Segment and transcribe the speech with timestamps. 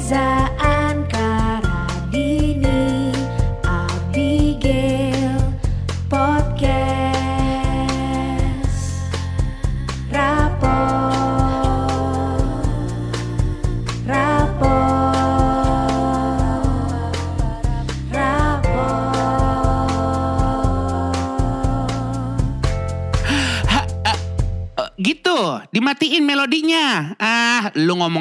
[0.00, 0.39] Reza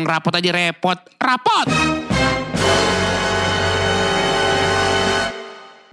[0.10, 0.98] rapot aja repot.
[1.16, 1.68] Rapot!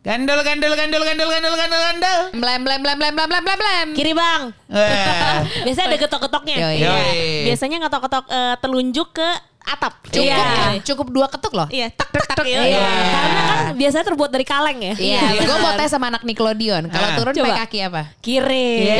[0.00, 2.20] Gandol, gandol, gandol, gandol, gandol, gandol, gandol.
[2.32, 3.86] Blem blem blem blem blem blem blem blem.
[3.92, 4.54] Kiri bang.
[4.70, 5.36] Eh,
[5.66, 6.56] Biasanya ada ketok-ketoknya.
[6.56, 6.74] Yoi.
[6.78, 6.88] Iya.
[6.88, 7.18] Yoi.
[7.50, 9.28] Biasanya ngetok-ketok eh, telunjuk ke
[9.66, 9.98] atap.
[10.06, 10.38] Cukup Iya.
[10.38, 11.66] ya, cukup dua ketuk loh.
[11.66, 12.46] Iya, tak tak tak.
[12.46, 12.70] Iya.
[12.70, 14.94] Karena kan biasanya terbuat dari kaleng ya.
[14.94, 16.86] Iya, gue mau tes sama anak Nickelodeon.
[16.86, 17.18] Kalau Ah.
[17.18, 17.46] turun Coba.
[17.50, 18.02] pakai kaki apa?
[18.22, 18.70] Kiri.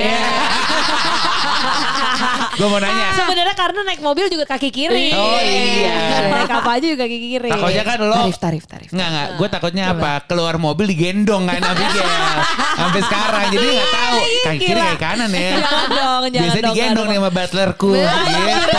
[2.57, 3.09] Gue mau nanya.
[3.13, 5.13] Sebenarnya karena naik mobil juga kaki kiri.
[5.13, 6.33] Oh, iya.
[6.33, 7.51] naik apa aja juga kaki kiri.
[7.53, 8.89] Takutnya kan lo Tarif tarif tarif.
[8.97, 10.13] Enggak enggak, gue takutnya apa?
[10.25, 12.09] Keluar mobil digendong kan Abigail.
[12.81, 15.51] Sampai sekarang jadi nggak tahu kaki kiri kayak kanan ya.
[15.67, 18.79] Jangan dong, jangan Biasa dong, digendong nih sama butlerku gitu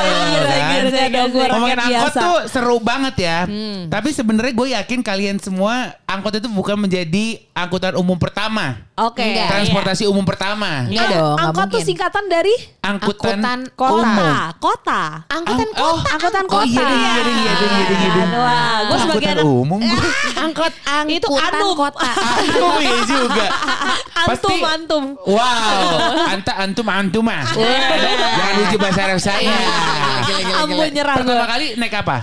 [1.48, 3.40] Ngomongin angkot tuh seru banget ya.
[3.46, 3.90] Hmm.
[3.90, 8.78] Tapi sebenarnya gue yakin kalian semua angkot itu bukan menjadi angkutan umum pertama.
[8.98, 9.22] Oke.
[9.22, 10.90] Transportasi umum pertama.
[10.90, 14.00] Enggak dong, nggak Angkot tuh singkatan dari Angkutan, Angkutan kota.
[14.00, 14.28] umum.
[14.58, 15.02] Kota.
[15.28, 16.66] Angkutan Ang- oh, Angkutan Oh kota.
[16.66, 18.30] iya ding, iya ding, iya ding, iya ding, iya ding.
[18.34, 19.80] Wah, gue sebagai anak umum.
[20.44, 20.74] Angkot
[21.08, 21.76] Itu angkutan antum.
[21.76, 22.10] kota.
[22.68, 23.46] Oh iya juga.
[24.18, 25.04] antum Pasti- antum.
[25.24, 25.82] Wow,
[26.28, 27.44] anta antum antum ah.
[27.48, 29.56] Jangan uji bahasa Arab saya.
[30.58, 32.18] Ambon nyerang Pertama kali naik apa?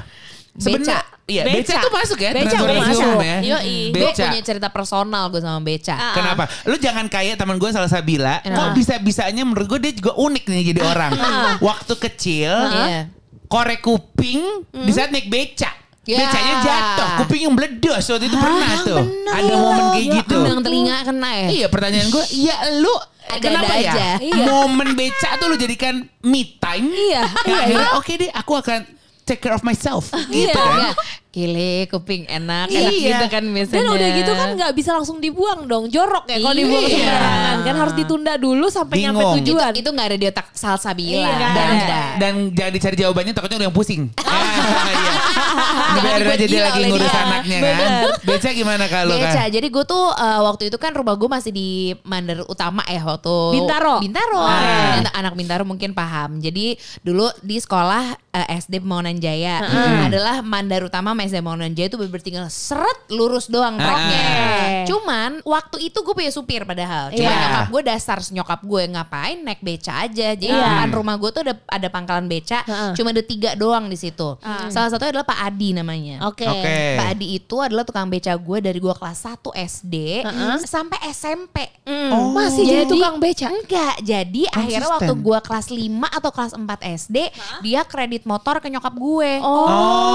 [0.55, 1.14] Sebenarnya-.
[1.25, 1.57] Iya, Beca.
[1.57, 2.31] beca tuh masuk ya.
[2.31, 3.17] Beca transportasi masuk.
[3.19, 3.39] ya.
[3.41, 3.79] Yoi.
[3.91, 4.25] Gue Beca.
[4.29, 5.95] punya cerita personal gue sama beca.
[5.95, 6.13] Ah.
[6.13, 6.45] Kenapa?
[6.63, 8.39] Lu jangan kayak teman gue salah Sabila.
[8.39, 8.61] Kenapa?
[8.61, 11.11] Kok bisa-bisanya menurut gue dia juga unik nih jadi orang.
[11.61, 13.09] Waktu kecil, Iya.
[13.47, 15.73] korek kuping di saat naik beca.
[16.05, 16.21] Ya.
[16.21, 19.01] Becanya jatuh, kuping yang meledos waktu itu pernah tuh.
[19.25, 20.37] Ada momen kayak gitu.
[20.37, 21.49] Gendang telinga kena ya.
[21.49, 22.93] Iya pertanyaan gue, ya lu
[23.25, 23.89] Ada-ada kenapa ya?
[23.89, 24.07] aja.
[24.21, 24.45] Iya.
[24.45, 26.93] Momen beca tuh lu jadikan me time.
[26.93, 27.97] Iya, Ya, iya, akhirnya iya.
[27.97, 28.81] oke deh, aku akan
[29.27, 30.13] take care of myself.
[30.29, 30.95] Gitu Iya.
[31.35, 33.09] Gile kuping enak, enak Iya.
[33.11, 33.75] gitu kan biasanya.
[33.77, 35.91] Dan udah gitu kan nggak bisa langsung dibuang dong.
[35.91, 36.95] Jorok ya kalau dibuang Iya.
[36.97, 37.57] sembarangan.
[37.61, 39.35] Kan harus ditunda dulu sampai nyampe Bingung.
[39.35, 39.73] itu, tujuan.
[39.75, 41.11] itu gak ada di otak salsabila.
[41.11, 42.01] Iya, nggak Dan ada.
[42.15, 44.03] Dan jangan dicari jawabannya takutnya udah yang pusing.
[44.17, 44.31] Ah,
[44.95, 45.13] iya.
[45.93, 47.21] Dibuat aja dia lagi ngurus dia.
[47.21, 47.67] anaknya kan.
[47.67, 48.07] Bener.
[48.25, 49.31] Beca gimana kalau Beca.
[49.35, 49.51] kan?
[49.51, 51.69] Jadi gue tuh uh, waktu itu kan rumah gue masih di
[52.05, 53.99] Mandar Utama ya waktu Bintaro.
[53.99, 54.39] Bintaro.
[54.39, 55.01] Ah.
[55.01, 56.39] Anak, anak Bintaro mungkin paham.
[56.39, 59.67] Jadi dulu di sekolah uh, SD Pembangunan Jaya
[60.05, 63.77] adalah Mandar Utama Pembangunan Jaya itu bener tinggal seret lurus doang.
[63.79, 64.85] Ah.
[64.85, 67.13] Cuman waktu itu gue punya supir padahal.
[67.13, 67.41] Cuma Iya.
[67.41, 70.29] nyokap gue dasar nyokap gue ngapain naik beca aja.
[70.35, 70.61] Jadi Iya.
[70.85, 72.61] depan rumah gue tuh ada ada pangkalan beca.
[72.65, 72.93] Heeh.
[72.95, 74.37] Cuma ada tiga doang di situ.
[74.69, 76.25] Salah satunya adalah Pak Adi namanya.
[76.27, 76.45] Oke.
[76.45, 76.77] Oke.
[76.99, 80.25] Pak Adi itu adalah tukang beca gue dari gue kelas 1 SD
[80.65, 81.57] sampai SMP.
[81.87, 82.33] Oh.
[82.35, 83.47] Masih jadi tukang beca.
[83.47, 85.27] Enggak, jadi akhirnya waktu Konsisten.
[85.29, 87.17] gue kelas 5 atau kelas 4 SD,
[87.63, 89.33] dia kredit motor ke nyokap gue.
[89.39, 89.69] Oh.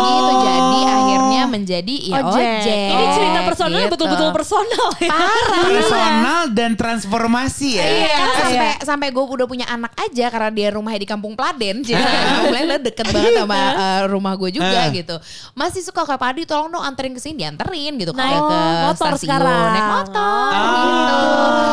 [0.03, 2.47] Gitu, jadi akhirnya menjadi ya Ojek.
[2.59, 2.89] ojek.
[2.89, 3.93] Ini cerita personalnya Gitu.
[3.93, 5.17] betul-betul personal ya.
[5.61, 7.83] Personal dan transformasi ya.
[7.83, 8.25] Iya, Iya.
[8.35, 12.51] sampai sampai gue udah punya anak aja karena dia rumahnya di Kampung Pladen, jadi Kampung
[12.51, 14.89] Pladen deket banget sama uh, rumah gue juga Ah.
[14.89, 15.15] gitu.
[15.53, 19.11] Masih suka ke Padi, tolong dong anterin ke sini, dianterin gitu Naik kayak ke motor
[19.13, 19.67] stasiun, sekarang.
[19.69, 20.79] naik motor Oh.
[20.79, 21.19] gitu.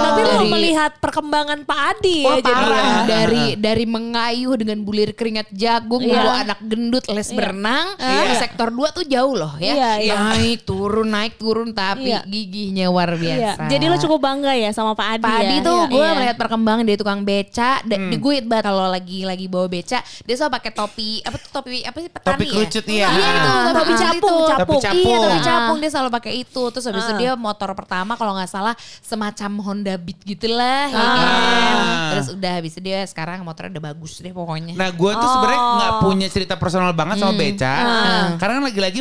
[0.06, 2.54] Tapi lo melihat perkembangan Pak Adi Wah, ya jadi.
[2.56, 2.84] parah.
[2.86, 3.04] Iya.
[3.06, 6.14] dari dari mengayuh dengan bulir keringat jagung Iya.
[6.16, 8.22] bawa anak gendut les berenang Iya.
[8.26, 9.72] ke sektor 2 tuh jauh loh ya.
[9.72, 10.14] Iya, iya.
[10.18, 12.20] Naik turun naik turun tapi Iya.
[12.22, 13.20] gigihnya luar Iya.
[13.56, 13.62] biasa.
[13.66, 15.62] Jadi lo cukup bangga ya sama Pak Adi Pak Adi ya?
[15.62, 15.88] tuh Iya.
[15.88, 16.14] gue Iya.
[16.14, 20.34] melihat perkembangan dia tukang beca, da- di gue banget kalau lagi lagi bawa beca, dia
[20.34, 22.52] selalu pakai topi apa tuh topi apa sih petani Topi ya?
[22.52, 23.08] kerucut, iya.
[23.08, 23.72] Iya itu Ah.
[23.72, 24.34] Topi ah, capung, itu.
[24.46, 24.66] capung.
[24.76, 25.00] Topi capung.
[25.02, 25.44] Iya topi Ah.
[25.44, 26.62] capung dia selalu pakai itu.
[26.68, 27.18] Terus habis itu Ah.
[27.18, 30.84] dia motor pertama kalau nggak salah semacam Honda Beat gitulah.
[30.88, 31.76] ya kan.
[32.08, 34.74] Terus udah habis itu dia sekarang motornya udah bagus deh pokoknya.
[34.74, 35.74] Nah gue tuh sebenarnya Oh.
[35.76, 37.72] nggak punya cerita personal banget sama beca.
[37.72, 38.26] Ah.
[38.36, 39.00] Karena lagi-lagi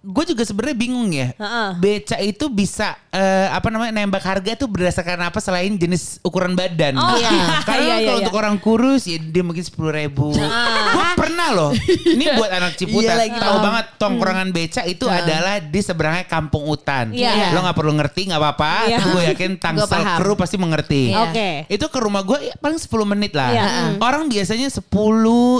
[0.00, 1.36] gue juga sebenarnya bingung ya.
[1.36, 1.76] Ah.
[1.76, 6.96] Beca itu bisa eh, apa namanya nembak harga tuh berdasarkan apa selain jenis ukuran badan.
[6.96, 7.60] Oh, iya.
[7.68, 8.22] Karena Iya, iya, kalau iya.
[8.24, 10.32] untuk orang kurus ya dia mungkin sepuluh ribu.
[10.32, 11.70] Gue pernah loh.
[12.06, 15.20] Ini buat anak Ciputat Iya tahu banget tongkrongan beca itu Ah.
[15.20, 17.12] adalah di seberangnya Kampung Utan.
[17.12, 17.52] Iya.
[17.52, 18.72] Lo nggak perlu ngerti nggak apa-apa.
[18.88, 18.98] Iya.
[19.04, 21.12] Gue yakin Tangsel kru pasti mengerti.
[21.12, 21.28] Iya.
[21.28, 21.48] Oke.
[21.68, 23.52] Itu ke rumah gue ya, paling 10 menit lah.
[23.52, 23.64] Iya.
[24.00, 24.88] Orang biasanya 10,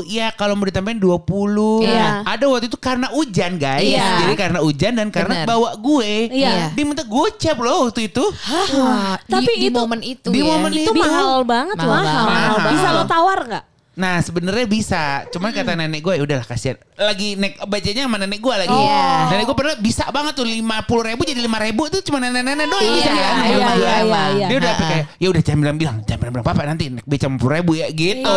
[0.09, 1.85] ya kalau mau ditambahin 20.
[1.85, 2.25] Iya.
[2.25, 3.85] Ada waktu itu karena hujan guys.
[3.85, 4.09] Iya.
[4.23, 5.47] Jadi karena hujan dan karena Bener.
[5.47, 6.12] bawa gue.
[6.31, 6.71] Iya.
[6.71, 8.25] Diminta gocap loh waktu itu.
[8.77, 10.47] Wah, Tapi di, di itu- momen itu di ya.
[10.47, 12.25] momen Itu Itu mahal banget mahal mahal.
[12.27, 12.56] banget.
[12.56, 12.71] Mahal.
[12.71, 13.65] Bisa lo tawar nggak?
[14.00, 16.81] Nah sebenarnya bisa, cuman kata nenek gue ya udahlah kasihan.
[16.97, 18.73] Lagi naik bacanya sama nenek gue lagi.
[18.73, 19.05] Iya.
[19.29, 22.64] Nenek gue pernah bisa banget tuh lima puluh ribu jadi lima ribu itu cuma nenek-nenek
[22.64, 23.20] doang Iya, bisa kan.
[23.20, 23.76] iya, iya, gue.
[23.76, 24.47] iya, iya, iya.
[24.49, 27.52] Dia udah kayak ya udah jangan bilang-bilang, jangan bilang-bilang apa nanti naik beca lima puluh
[27.55, 28.35] ribu ya gitu.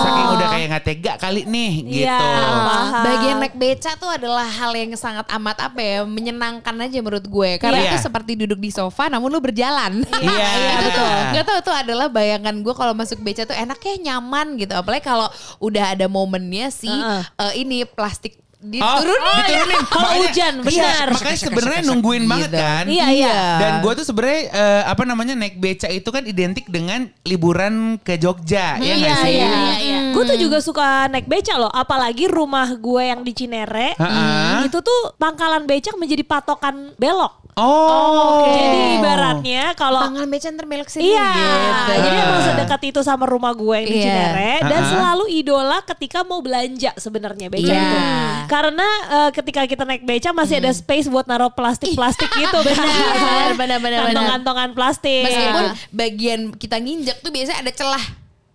[0.00, 2.26] Saking udah kayak nggak tega kali nih Iya, gitu.
[2.62, 3.02] paham.
[3.02, 7.50] Bagian naik beca tuh adalah hal yang sangat amat apa ya menyenangkan aja menurut gue
[7.58, 7.90] karena Iya.
[7.90, 10.06] itu seperti duduk di sofa namun lu berjalan.
[10.14, 11.10] Iya, itu tuh betul.
[11.34, 14.72] nggak tahu tuh adalah bayangan gue kalau masuk beca tuh enaknya nyaman gitu.
[14.72, 15.26] Apalagi kalau
[15.58, 17.22] udah ada momennya si Heeh.
[17.24, 19.16] eh, ini plastik Oh, diturunin.
[19.40, 19.80] diturunin.
[19.88, 21.06] Kalau Makanya- hujan, iya, benar.
[21.16, 22.60] makanya sebenarnya nungguin banget Gitu.
[22.60, 22.84] kan.
[22.84, 23.36] Iya, iya.
[23.56, 28.20] Dan gue tuh sebenarnya eh, apa namanya naik beca itu kan identik dengan liburan ke
[28.20, 29.32] Jogja, ya nggak Iya, sih?
[29.32, 29.48] iya.
[29.80, 30.00] iya.
[30.12, 31.72] Gue tuh juga suka naik beca loh.
[31.72, 33.96] Apalagi rumah gue yang di Cinere.
[33.96, 34.60] Ha-ha.
[34.60, 37.39] Itu tuh pangkalan becak menjadi patokan belok.
[37.52, 41.92] Oh, Jadi ibaratnya kalau Pangkalan beca ntar belok sini Iya, gitu.
[41.98, 44.04] jadi emang sedekat itu sama rumah gue yang di Iya.
[44.04, 44.90] Cinere dan Ha-ha.
[44.90, 47.80] selalu idola ketika mau belanja sebenarnya beca Iya.
[47.80, 47.98] itu.
[48.46, 52.58] Karena eh, ketika kita naik beca masih ada space buat naruh plastik-plastik gitu.
[52.60, 53.52] Benar, kan.
[53.56, 54.00] benar, benar, benar.
[54.06, 55.24] Kantong-kantongan plastik.
[55.24, 58.04] Meskipun bagian kita nginjek tuh biasanya ada celah.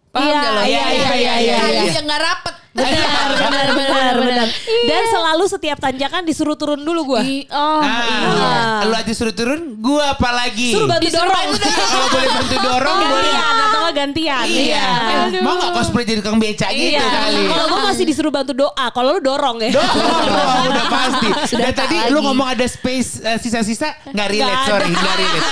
[0.10, 0.62] Paham Iya, gak lo?
[0.62, 1.94] iya, iya, iya, iya, Kayu iya.
[1.94, 2.56] yang gak rapet.
[2.78, 4.48] benar, benar, benar, benar.
[4.86, 7.22] Dan selalu setiap tanjakan disuruh turun dulu gue.
[7.24, 10.70] I- Oh, Ah, lu aja suruh turun, gua apa lagi?
[10.70, 11.56] Suruh bantu Disuruh dorong.
[11.56, 13.08] Kalau boleh bantu dorong, boleh.
[13.08, 14.44] gantian atau nggak gantian.
[14.46, 14.88] Iya.
[15.32, 17.06] Eh, mau gak cosplay jadi tukang beca gitu Iya.
[17.06, 17.42] kali?
[17.48, 18.86] Kalau gue masih disuruh bantu doa.
[18.90, 19.70] Kalau lu dorong ya.
[19.72, 21.28] Dorong, udah pasti.
[21.50, 22.12] Sudah Dan tak tadi lagi.
[22.12, 25.46] lu ngomong ada space eh, sisa-sisa, nggak relate, Nggak sorry, nggak relate.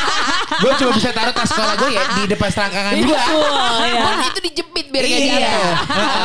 [0.53, 3.07] gue cuma bisa taruh tas sekolah gue ya di depan selangkangan gue.
[3.07, 4.01] Betul, ya.
[4.03, 5.31] Pun itu dijepit biar gak Iya.
[5.31, 5.71] jatuh.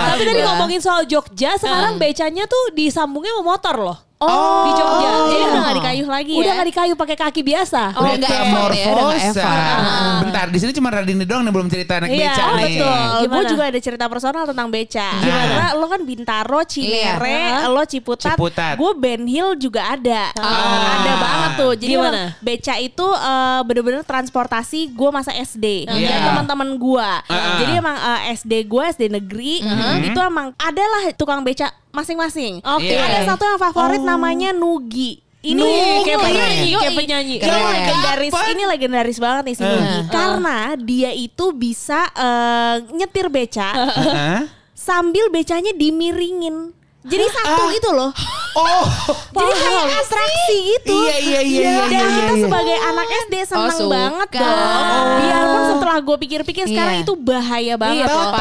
[0.09, 3.99] Tapi tadi ngomongin soal Jogja, sekarang becanya tuh disambungnya sama motor loh.
[4.19, 4.67] Oh.
[4.67, 5.11] Di Jogja.
[5.21, 5.47] Jadi Iya.
[5.49, 6.55] udah gak dikayuh lagi Udah ya?
[6.55, 7.83] nggak dikayu pakai kaki biasa.
[7.95, 9.31] Oh, nggak effort ya, udah Metamorfosa.
[9.31, 9.63] effort.
[9.79, 10.19] Ah.
[10.19, 12.65] Bentar, di sini cuma Radini doang nih belum cerita naik Iya, beca oh, nih.
[12.67, 12.99] betul.
[13.29, 15.09] Gue juga ada cerita personal tentang beca.
[15.15, 15.39] Gimana?
[15.39, 17.69] Karena lo kan Bintaro, Cinere, Iya.
[17.69, 18.35] lo Ciputat.
[18.35, 18.75] Ciputat.
[18.75, 20.35] Gue Ben Hill juga ada.
[20.35, 20.99] Ah.
[20.99, 21.73] Ada banget tuh.
[21.77, 22.23] Jadi Gimana?
[22.41, 25.87] beca itu eh, bener-bener transportasi gue masa SD.
[25.87, 26.09] Iya.
[26.09, 27.09] Dan teman-teman gue.
[27.23, 27.63] Ah.
[27.63, 29.63] Jadi emang eh, SD gue, SD negeri.
[30.03, 32.63] Itu emang adalah tukang beca masing-masing.
[32.63, 32.87] Oke.
[32.95, 33.03] Iya.
[33.03, 35.19] Ada satu yang favorit namanya Nugi.
[35.39, 36.03] Ini Nugi.
[36.03, 37.35] kayak penyanyi, kayak penyanyi.
[37.39, 37.63] Keren.
[37.63, 38.53] Legendaris, Kapan?
[38.55, 39.99] ini legendaris banget nih si Nugi.
[40.11, 44.41] Karena dia itu bisa eh, nyetir beca Hah?
[44.75, 46.78] sambil becanya dimiringin.
[47.09, 47.71] Jadi satu Ah.
[47.71, 48.11] gitu loh.
[48.51, 48.83] Oh,
[49.31, 50.91] Jadi kayak atraksi gitu.
[50.99, 52.43] Iya, iya, iya, iya, Dan iya, kita iya.
[52.43, 53.87] sebagai anak SD seneng suka.
[53.89, 55.07] banget dong.
[55.21, 57.05] Biarpun setelah gue pikir-pikir sekarang Iya.
[57.05, 58.33] itu bahaya banget Iya, loh.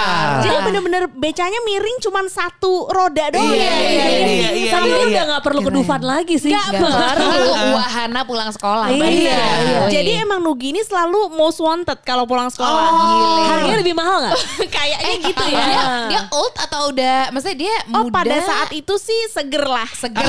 [0.42, 3.46] Jadi bener-bener becanya miring cuman satu roda doang.
[3.48, 3.78] Iya, ya.
[3.86, 5.12] iya, Jadi iya, iya, Tapi iya, lu iya.
[5.12, 6.50] udah gak perlu ke Dufan lagi sih.
[6.50, 7.52] Gak Gak perlu.
[7.72, 8.88] wahana pulang sekolah.
[8.90, 9.80] Iya, iya.
[9.88, 12.90] Jadi emang Nugi ini selalu most wanted kalau pulang sekolah.
[12.90, 13.42] Gile.
[13.46, 14.34] Harganya lebih mahal gak?
[14.76, 15.84] Kayaknya gitu Dia, ya.
[16.08, 18.16] dia old atau udah, maksudnya dia Oh muda?
[18.16, 19.90] pada saat itu sih seger lah.
[19.94, 20.26] seger.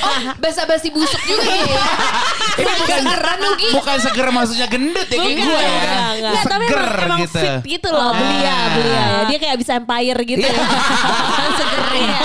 [0.00, 1.82] oh, basa-basi busuk juga ya.
[2.60, 3.68] Ini bukan Segeran Nugi.
[3.72, 5.70] bukan seger maksudnya gendut ya kayak gue ya.
[5.70, 6.10] enggak.
[6.20, 7.40] Nggak, tapi Seger emang, emang gitu.
[7.40, 8.10] fit gitu loh.
[8.10, 9.20] Oh, belia, belia ya.
[9.28, 10.60] Dia kayak bisa empire gitu ya.
[11.56, 12.18] Seger Iya.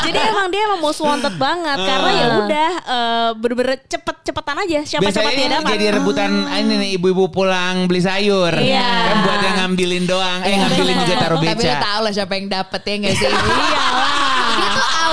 [0.00, 5.10] Jadi emang dia emang most wanted banget karena ya udah eh, bener-bener cepet-cepetan aja siapa
[5.12, 5.70] cepat dia dapat.
[5.76, 8.52] jadi rebutan ini nih ibu-ibu pulang beli sayur.
[8.56, 8.80] Iya.
[8.80, 11.68] Kan buat yang ngambilin doang, eh ngambilin juga taruh Tapi beca.
[11.68, 13.28] lo tau lah siapa yang dapet ya gak sih?
[13.50, 14.39] Dia tuh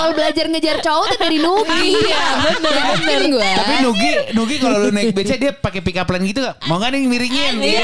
[0.08, 1.92] awal belajar ngejar cowok tuh dari Nugi.
[2.00, 3.50] Iya bener bener gue.
[3.60, 6.56] Tapi Nugi, Nugi kalau lu naik beca dia pakai pick up line gitu gak?
[6.66, 7.54] Mau gak nih miringin?
[7.60, 7.84] Gitu.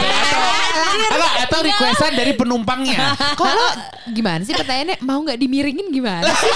[1.04, 3.12] Atau, atau, atau requestan dari penumpangnya.
[3.36, 3.68] Kalau
[4.08, 6.54] gimana sih pertanyaannya mau nggak dimiringin gimana sih?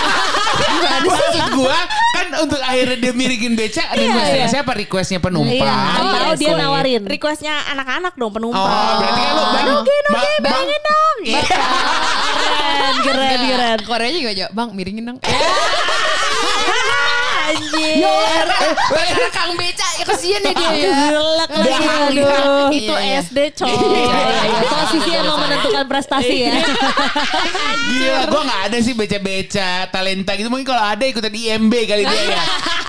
[0.55, 1.09] gimana sih?
[1.11, 1.79] Maksud gua
[2.13, 5.75] kan untuk akhirnya dia miringin beca requestnya siapa requestnya penumpang Iya.
[5.99, 7.03] Atau dia nawarin.
[7.03, 8.61] Requestnya anak-anak dong penumpang.
[8.63, 11.17] Oh berarti kan lu bang Nugi, Nugi, Bang- bang- miringin dong.
[11.27, 11.41] Iya.
[12.77, 13.79] Keren, keren, keren.
[13.83, 15.17] Korea juga bang miringin dong.
[16.67, 16.76] Yeah.
[17.47, 18.45] Anjir.
[18.87, 20.91] Karena Kang Beca ya kesian ya dia ya.
[21.09, 22.67] Gelak lagi, aduh.
[22.69, 23.19] Itu Iya, iya.
[23.21, 23.69] SD coy.
[23.69, 24.61] Iya, iya, iya.
[24.67, 26.53] Posisi emang menentukan prestasi ya.
[27.87, 32.23] Gila gue gak ada sih beca-beca talenta gitu Mungkin kalau ada ikutan IMB kali dia
[32.29, 32.43] ya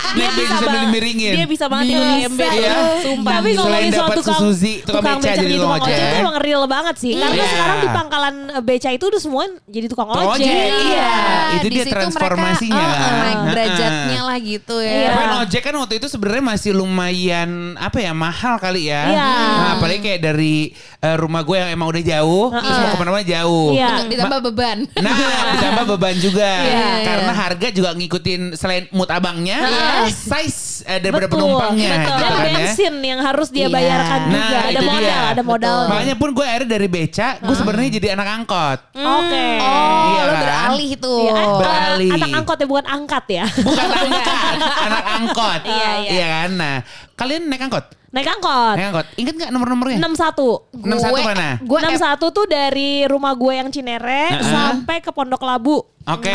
[0.09, 0.83] Naik beca sambil banget.
[0.89, 2.41] dimiringin Dia bisa banget ikut IMB.
[2.41, 2.73] Iya.
[2.99, 3.33] Sumpah.
[3.35, 7.13] Tapi ngomongin soal tukang, Suzuki, tukang beca jadi tukang ojek itu emang real banget sih.
[7.13, 7.47] Karena Iya.
[7.47, 10.49] sekarang di pangkalan eh, beca itu udah semua jadi tukang ojek.
[10.83, 11.13] iya.
[11.55, 12.87] Itu di dia transformasinya
[13.21, 14.89] naik derajatnya lah gitu ya.
[14.89, 15.09] Iya.
[15.13, 19.03] Tapi ojek kan waktu itu sebenarnya masih lumayan apa ya mahal kali ya.
[19.13, 19.29] Iya.
[19.29, 23.25] Nah, apalagi kayak dari eh, rumah gue yang emang udah jauh, terus mau ke mana-mana
[23.25, 23.69] jauh.
[23.73, 23.89] Iya.
[23.95, 24.79] Untuk ditambah beban.
[24.99, 25.15] Nah,
[25.57, 27.41] ditambah beban juga Iya, karena iya.
[27.41, 30.11] harga juga ngikutin selain mood abangnya, Iya.
[30.11, 31.99] size eh, daripada Betul, penumpangnya betul.
[31.99, 32.53] gitu Dan kan ya.
[32.55, 33.73] bensin yang harus dia Iya.
[33.73, 34.59] bayarkan Nah, juga.
[34.59, 35.19] Ada itu modal, dia.
[35.29, 35.79] ada modal.
[35.89, 38.79] Makanya pun gue akhirnya dari beca, gue sebenarnya jadi anak angkot.
[38.95, 39.47] Oke.
[39.59, 40.41] Oh, Iya lo kan?
[40.41, 41.19] beralih tuh.
[41.21, 42.11] Iya, eh, Beralih.
[42.13, 43.45] anak angkot ya bukan angkat ya.
[43.49, 45.61] Bukan angkat, anak angkot.
[45.65, 46.27] Iya, iya.
[46.37, 46.51] kan?
[46.55, 46.77] Nah,
[47.19, 47.85] kalian naik angkot?
[48.09, 48.77] Naik angkot.
[48.79, 49.07] Naik angkot.
[49.21, 49.99] Ingat nggak nomor-nomornya?
[50.01, 50.81] 61.
[50.81, 51.49] 61 mana?
[51.61, 54.47] Gue 61 tuh dari rumah gue yang Cinere Heeh.
[54.47, 55.83] sampai ke Pondok Labu.
[56.09, 56.33] Oke.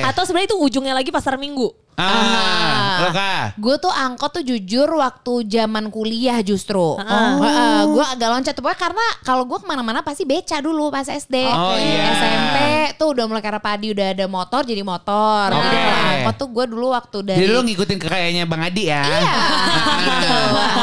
[0.00, 1.68] Atau sebenarnya itu ujungnya lagi Pasar Minggu.
[2.00, 3.44] Ah, kah?
[3.60, 6.96] Gue tuh angkot tuh jujur waktu zaman kuliah justru.
[6.96, 7.84] Heeh.
[7.90, 11.36] gue agak loncat tuh pokoknya karena kalau gue ke mana-mana pasti beca dulu pas SD.
[11.52, 12.16] Oh, iya.
[12.16, 12.56] SMP
[12.96, 15.52] tuh udah mulai karena padi udah ada motor jadi motor.
[15.52, 15.76] Oke.
[15.76, 19.04] Nah, angkot tuh gue dulu waktu dari Jadi lo ngikutin kekayanya Bang Adi ya?
[19.04, 19.32] Iya.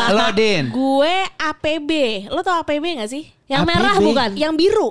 [0.10, 0.64] Lo Din?
[0.70, 1.92] Gue APB.
[2.28, 3.26] Lo tau APB gak sih?
[3.46, 3.70] Yang APB.
[3.70, 4.30] merah bukan?
[4.34, 4.90] Yang biru.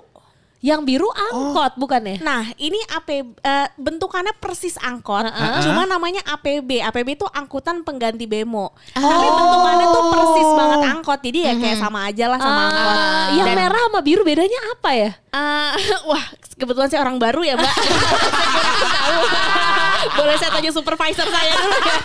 [0.57, 2.17] Yang biru angkot bukan ya?
[2.19, 5.63] Nah, ini APB eh, bentukannya persis angkot, Heeh.
[5.63, 6.83] cuma namanya APB.
[6.83, 8.75] APB itu angkutan pengganti bemo.
[8.91, 11.21] Tapi bentukannya tuh persis banget angkot.
[11.23, 12.97] Jadi ya kayak sama aja lah sama angkot.
[12.99, 15.11] Ah, yang Dan, merah sama biru bedanya apa ya?
[15.15, 15.71] eh,
[16.11, 16.25] wah,
[16.57, 17.75] kebetulan saya orang baru ya, Mbak.
[20.09, 21.97] Boleh saya tanya supervisor saya dulu ya?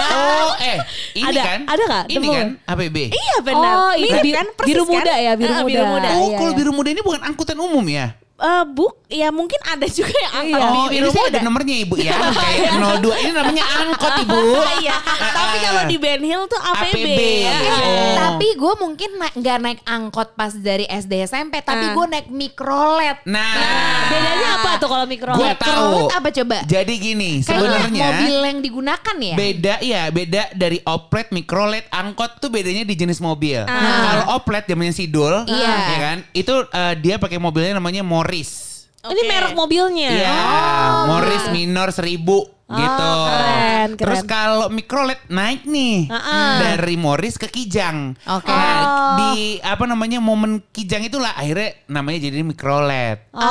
[0.00, 0.76] Oh, eh,
[1.14, 1.60] ini Ada- kan?
[1.66, 2.04] ada nggak?
[2.06, 2.32] Ini Temu.
[2.32, 2.96] kan APB.
[3.08, 3.74] Iya benar.
[3.74, 4.46] Oh, Mirip bi- kan?
[4.52, 4.92] Persis biru kan?
[4.94, 5.80] muda ya, biru Eh, muda.
[5.82, 5.90] Oh,
[6.22, 6.58] iya, kalau iya.
[6.58, 8.06] biru muda ini bukan angkutan umum ya?
[8.40, 10.72] Eh, buk, ya mungkin ada juga yang angkot Iya.
[10.72, 11.30] Oh, biru ini sih muda.
[11.30, 12.12] ada nomornya Ibu ya.
[12.40, 12.72] Kayak
[13.04, 14.40] 02 ini namanya angkot Ibu.
[14.80, 14.96] Iya,
[15.28, 16.94] tapi kalau di Ben Hill tuh APB.
[16.96, 17.20] APB.
[17.42, 17.52] ya.
[17.52, 18.14] Oh.
[18.16, 21.92] Tapi gue mungkin na- nggak naik angkot pas dari SD SMP, tapi Ah.
[21.92, 23.20] gue naik mikrolet.
[23.24, 25.30] Nah, Bedanya apa tuh kalau mikro?
[25.30, 25.60] Gua tahu.
[25.60, 26.56] Mikrolet apa coba?
[26.64, 29.34] Jadi gini, sebenarnya mobil yang digunakan ya.
[29.34, 33.60] Beda ya, beda dari oplet, mikrolet, angkot tuh bedanya di jenis mobil.
[33.62, 35.68] Kalau oplet zamannya Sidul, Iya.
[35.68, 36.16] ya kan?
[36.32, 38.00] Itu eh, dia pakai mobilnya namanya
[38.30, 38.86] Morris.
[39.00, 39.26] Ini Oke.
[39.26, 40.10] merek mobilnya.
[40.12, 40.38] Iya,
[41.10, 43.10] Morris Minor 1000 gitu.
[43.26, 43.90] keren, keren.
[43.98, 46.62] Terus kalau mikrolet naik nih Ah-ah.
[46.62, 48.14] dari Morris ke Kijang.
[48.22, 48.46] Oke.
[48.46, 49.34] Nah, Oh.
[49.34, 53.26] di apa namanya momen Kijang itulah akhirnya namanya jadi mikrolet.
[53.34, 53.42] Oh.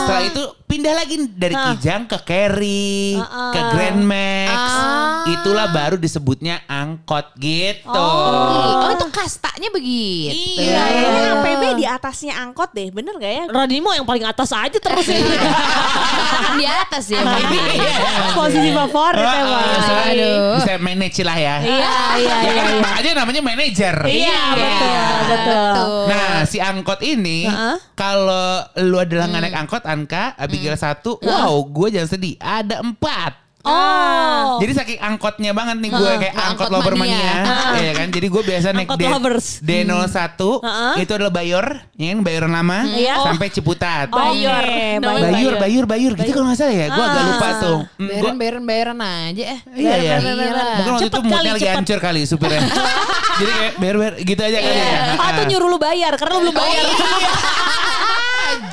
[0.00, 1.74] Setelah itu pindah lagi dari Hah.
[1.74, 3.50] Kijang ke Kerry, Ah-ah.
[3.50, 4.54] ke Grand Max.
[4.54, 5.26] Ah.
[5.26, 7.90] Itulah baru disebutnya angkot gitu.
[7.90, 10.30] Oh, itu kastanya begitu.
[10.62, 10.78] Iya.
[10.78, 13.44] Kayaknya APB di atasnya angkot deh, bener gak ya?
[13.50, 15.18] Mau yang paling atas aja terus ya.
[16.60, 17.18] di atas ya.
[17.18, 17.96] Iya.
[18.32, 19.66] Posisi favorit Ah, emang.
[20.06, 20.54] Aduh.
[20.62, 21.56] Bisa manage lah ya.
[21.60, 22.52] Iya, iya, Ya iya.
[22.54, 22.80] kan, iya.
[22.80, 23.96] makanya namanya manajer.
[24.06, 25.74] Iya, betul, betul.
[26.06, 27.48] Nah si angkot ini
[27.96, 33.40] kalau lu adalah nggak naik angkot Anka Abigail satu wow gue jangan sedih ada empat
[33.60, 34.56] Oh.
[34.56, 37.44] Jadi saking angkotnya banget nih gue kayak angkot, angkot lover mania.
[37.44, 38.08] mania, ya kan.
[38.08, 39.60] Jadi gue biasa naik D, lovers.
[39.60, 40.94] D01 Heeh.
[40.96, 43.20] itu adalah Bayor, ya kan Bayoran lama Iya.
[43.20, 44.08] sampai Ciputat.
[44.08, 44.64] Bayor.
[44.64, 45.34] Oke, Namanya baik.
[45.36, 46.86] Bayur, Bayur, Bayur, gitu kalau nggak salah ya.
[46.88, 47.78] Gue agak lupa tuh.
[47.92, 48.98] Hmm, gua- Bayaran, bayaran, bayaran
[49.28, 49.60] aja eh.
[49.76, 50.14] Iya ya.
[50.16, 50.64] Bayaran.
[50.72, 52.60] Mungkin waktu Cepet itu moodnya lagi hancur kali supirnya.
[53.40, 55.00] Jadi kayak bayar bayar gitu aja kali ya.
[55.16, 56.84] Ah tuh nyuruh lu bayar karena lu belum bayar.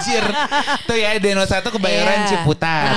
[0.07, 0.23] Anjir.
[0.87, 2.27] Tuh ya Deno 1 kebayoran Iya.
[2.31, 2.91] Ciputat.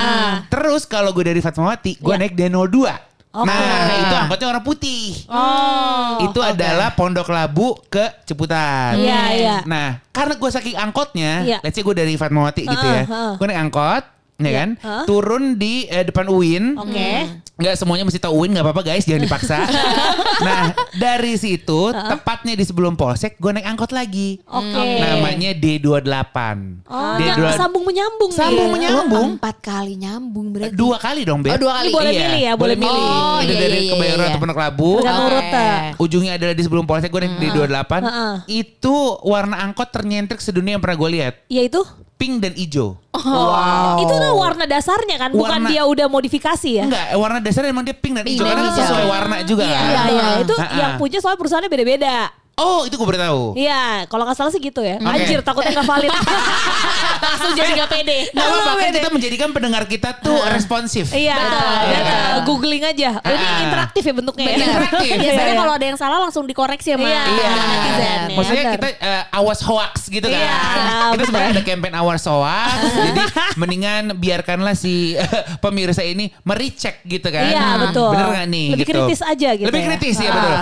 [0.47, 3.11] Terus kalau gue dari Fatmawati, gue naik Deno 2.
[3.31, 5.23] Nah, itu angkotnya warna putih.
[5.31, 6.19] Oh.
[6.19, 8.99] itu adalah Pondok Labu ke Ciputat.
[8.99, 9.55] Iya, iya.
[9.63, 11.57] Nah, karena gue saking angkotnya, Iya.
[11.63, 13.03] let's say gue dari Fatmawati gitu ya.
[13.07, 13.31] Heeh.
[13.39, 14.03] Gue naik angkot,
[14.41, 14.57] ya Iya.
[14.57, 14.69] kan?
[14.77, 15.03] Heeh.
[15.05, 16.75] Turun di eh, depan UIN.
[16.75, 17.09] Oke.
[17.53, 19.57] Nggak semuanya mesti tahu UIN, nggak apa-apa guys, jangan dipaksa.
[20.45, 24.41] nah, dari situ, tepatnya di sebelum Polsek, gue naik angkot lagi.
[24.43, 24.81] Oke.
[24.97, 26.37] Namanya D28.
[26.85, 27.37] Oh, D28.
[27.37, 28.73] nyam- sambung menyambung Sambung nih.
[28.81, 29.25] menyambung.
[29.29, 30.73] Lo empat kali nyambung berarti.
[30.73, 31.53] Dua kali dong, Beb.
[31.53, 31.85] Oh, dua kali.
[31.85, 32.89] Ini boleh milih ya, boleh milih.
[32.91, 33.13] milih.
[33.13, 34.29] Oh, Itu iya, dari iya, Kebayoran iya.
[34.29, 34.91] atau Pondok Labu.
[35.01, 35.69] Rute.
[36.01, 38.01] Ujungnya adalah di sebelum Polsek gue naik di 28.
[38.01, 38.33] Heeh.
[38.47, 41.33] Itu warna angkot ternyentrik sedunia yang pernah gue lihat.
[41.45, 41.85] Yaitu
[42.21, 43.01] Pink dan hijau.
[43.11, 43.97] Wow.
[43.97, 46.85] Itu tuh warna dasarnya kan, bukan Warna- dia udah modifikasi ya?
[46.85, 48.45] Enggak, warna dasarnya emang dia pink dan Pink hijau.
[48.45, 48.79] dan Karena hijau.
[48.79, 49.85] sesuai warna juga Iya, kan.
[49.85, 50.25] Iya, iya.
[50.39, 52.29] Itu yang punya soal perusahaannya beda-beda.
[52.53, 53.43] Oh, itu gue baru tahu.
[53.55, 54.95] Iya, kalau nggak salah sih gitu ya.
[54.95, 55.07] Oke.
[55.07, 56.11] Anjir, takutnya nggak valid.
[57.23, 58.19] Langsung jadi gak pede.
[58.29, 61.09] Gak apa-apa kan kita menjadikan pendengar kita tuh responsif.
[61.11, 61.49] Iya, dan
[61.87, 62.01] Iya.
[62.03, 63.17] uh, googling aja.
[63.17, 64.55] Oh, ini interaktif ya bentuknya ya.
[64.61, 65.11] Interaktif.
[65.15, 67.23] Biasanya Iya, kalau ada yang salah langsung dikoreksi sama Iya.
[67.25, 67.49] Iya.
[67.49, 68.35] netizen ya.
[68.37, 70.37] Maksudnya kita eh, awas hoax gitu kan.
[70.37, 71.25] Iya, kita benar.
[71.25, 72.71] sebenarnya ada campaign awas hoax.
[73.07, 73.21] jadi
[73.55, 75.15] mendingan biarkanlah si
[75.57, 77.47] pemirsa ini merecek gitu kan.
[77.47, 78.11] Iya, betul.
[78.11, 78.67] Bener gak nih?
[78.75, 78.93] Lebih gitu.
[79.01, 79.87] kritis aja gitu Lebih ya.
[79.89, 80.35] kritis ya Ah.
[80.35, 80.57] betul.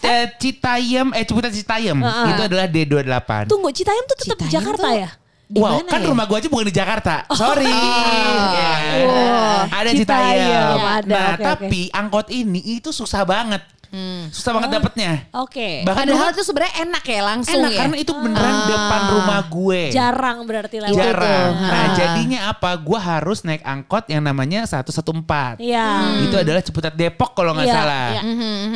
[0.00, 1.98] Eh, Citayam, eh Ciputat Citayam.
[2.02, 2.28] Ah.
[2.28, 3.46] Itu adalah D28.
[3.46, 5.10] Tunggu, Citayam tuh tetap di Citayam Jakarta tuh- ya?
[5.50, 6.06] Wow, kan ya?
[6.06, 7.14] rumah gua aja bukan di Jakarta.
[7.28, 7.66] Sorry.
[8.50, 8.70] Ya.
[9.02, 10.78] Oh, Ada Citayam, Citayam.
[10.78, 11.42] ada, Nah, oke.
[11.44, 13.62] tapi angkot ini itu susah banget.
[14.30, 15.12] Susah banget dapetnya.
[15.34, 15.82] Oke.
[15.82, 17.78] Bahkan Padahal itu sebenarnya enak ya langsung enak ya.
[17.78, 19.82] karena itu beneran depan rumah gue.
[19.90, 20.90] Jarang berarti lewat.
[20.90, 21.50] Itu Jarang.
[21.50, 21.50] tuh.
[21.60, 21.94] Nah Ha.
[21.94, 22.70] jadinya apa?
[22.76, 25.58] Gue harus naik angkot yang namanya 114.
[25.58, 25.86] Iya.
[26.22, 28.06] Itu adalah Ciputat Depok kalau nggak Iya, salah.
[28.12, 28.22] iya.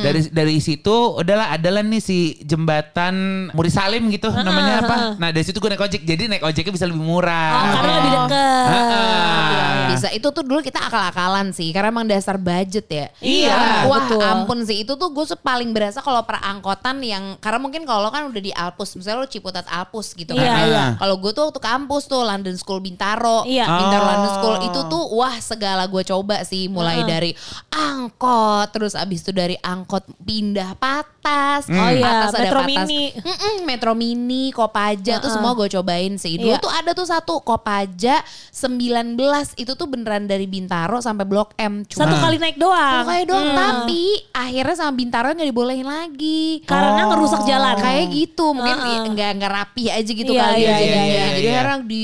[0.01, 3.15] Dari dari situ adalah adalah nih si jembatan
[3.51, 4.97] Muri Salim gitu namanya apa?
[5.15, 6.03] Nah dari situ gue naik ojek.
[6.03, 7.51] Jadi naik ojeknya bisa lebih murah.
[7.53, 8.67] Oh, karena lebih deket.
[8.67, 9.03] Ha-ha.
[9.87, 13.07] Bisa itu tuh dulu kita akal-akalan sih karena emang dasar budget ya.
[13.21, 14.21] Iya, Wah betul.
[14.21, 18.25] ampun sih itu tuh gue paling berasa kalau perangkotan yang karena mungkin kalau lo kan
[18.25, 20.65] udah di Alpus misalnya lo Ciputat Alpus gitu Iya, kan.
[20.65, 20.85] iya.
[20.95, 23.43] Kalau gue tuh waktu kampus tuh London School Bintaro.
[23.45, 23.67] Iya.
[23.67, 24.09] Bintaro Oh.
[24.09, 27.33] London School itu tuh wah segala gue coba sih mulai dari
[27.71, 31.67] angkot terus abis itu dari angkot pindah patas.
[31.67, 32.69] Oh iya, Patas ada Metro patas.
[32.87, 33.03] Mini.
[33.11, 35.33] Mm-mm, Metro Mini, Kopaja tuh Heeh.
[35.33, 36.37] semua gue cobain sih.
[36.37, 36.61] Dulu Iya.
[36.61, 38.21] tuh ada tuh satu Kopaja
[38.51, 39.19] 19
[39.57, 41.83] itu tuh beneran dari Bintaro sampai Blok M.
[41.85, 43.03] Cuma Satu kali naik doang.
[43.03, 43.47] Satu kali doang.
[43.47, 43.57] Hmm.
[43.57, 46.63] Tapi akhirnya sama Bintaro nggak dibolehin lagi.
[46.65, 47.09] Karena Oh.
[47.15, 47.75] ngerusak jalan.
[47.77, 48.47] Kayak gitu.
[48.51, 49.11] Mungkin Heeh.
[49.11, 51.05] nggak nggak rapi aja gitu Iya, kali iya, ya iya, jadinya.
[51.05, 52.03] iya, Jadi orang di di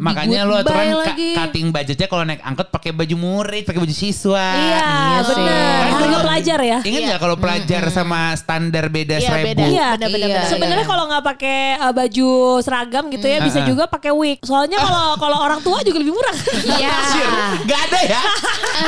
[0.00, 1.30] Makanya lo goodbye aturan ka- lagi.
[1.34, 4.46] cutting budgetnya kalau naik angkot pakai baju murid, pakai baju siswa.
[4.50, 4.86] Iya,
[5.30, 5.60] Iya.
[5.84, 6.78] Kan Harga pelajar ya.
[6.80, 9.46] Ingat nggak kalau pelajar sama standar beda Iya, seribu?
[9.52, 9.64] beda.
[9.66, 9.88] Iya.
[10.00, 10.88] Iya, Sebenarnya iya.
[10.88, 12.30] kalau nggak pakai uh, baju
[12.60, 13.68] seragam gitu ya bisa Hmm.
[13.68, 14.38] juga pakai wig.
[14.40, 16.36] Soalnya kalau kalau orang tua juga lebih murah.
[16.72, 16.90] Iya.
[16.90, 17.28] Anjir,
[17.62, 18.20] Gak ada ya?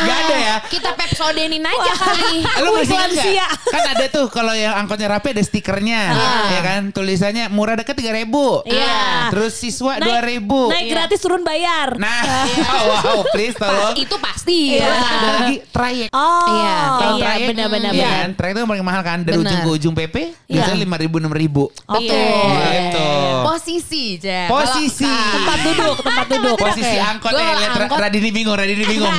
[0.01, 0.57] Gak ada ya?
[0.65, 2.37] Kita pepsodenin aja kali.
[2.59, 3.29] Lu Wih, masih ingat lansia.
[3.29, 3.51] nggak?
[3.69, 6.01] Kan ada tuh kalau yang angkotnya rapi ada stikernya.
[6.49, 6.81] Ya kan?
[6.91, 8.65] Tulisannya murah deket 3 ribu.
[8.65, 9.29] Iya.
[9.29, 10.69] Terus siswa 2 ribu.
[10.69, 11.99] Naik gratis turun bayar.
[11.99, 12.23] Nah,
[12.95, 13.99] wow, please tolong.
[13.99, 14.79] Itu pasti.
[14.79, 14.87] Iya.
[14.87, 16.09] Terus ada lagi trayek.
[16.15, 17.49] Oh, Iya, iya, trayek?
[17.51, 18.15] benar-benar, Iya benar.
[18.15, 18.29] kan?
[18.39, 19.51] Trayek itu yang paling mahal kan dari Benar.
[19.51, 20.17] ujung ke ujung PP
[20.47, 21.65] biasanya lima ribu enam ribu.
[21.91, 22.07] Betul.
[22.07, 22.71] Iya.
[22.71, 23.09] Gitu.
[23.43, 24.47] Posisi, Jen.
[24.47, 25.11] Posisi.
[25.11, 26.57] Tempat duduk, tempat duduk.
[26.57, 27.03] Posisi Oke.
[27.03, 29.11] angkot ya lihat Radini bingung, Radini bingung.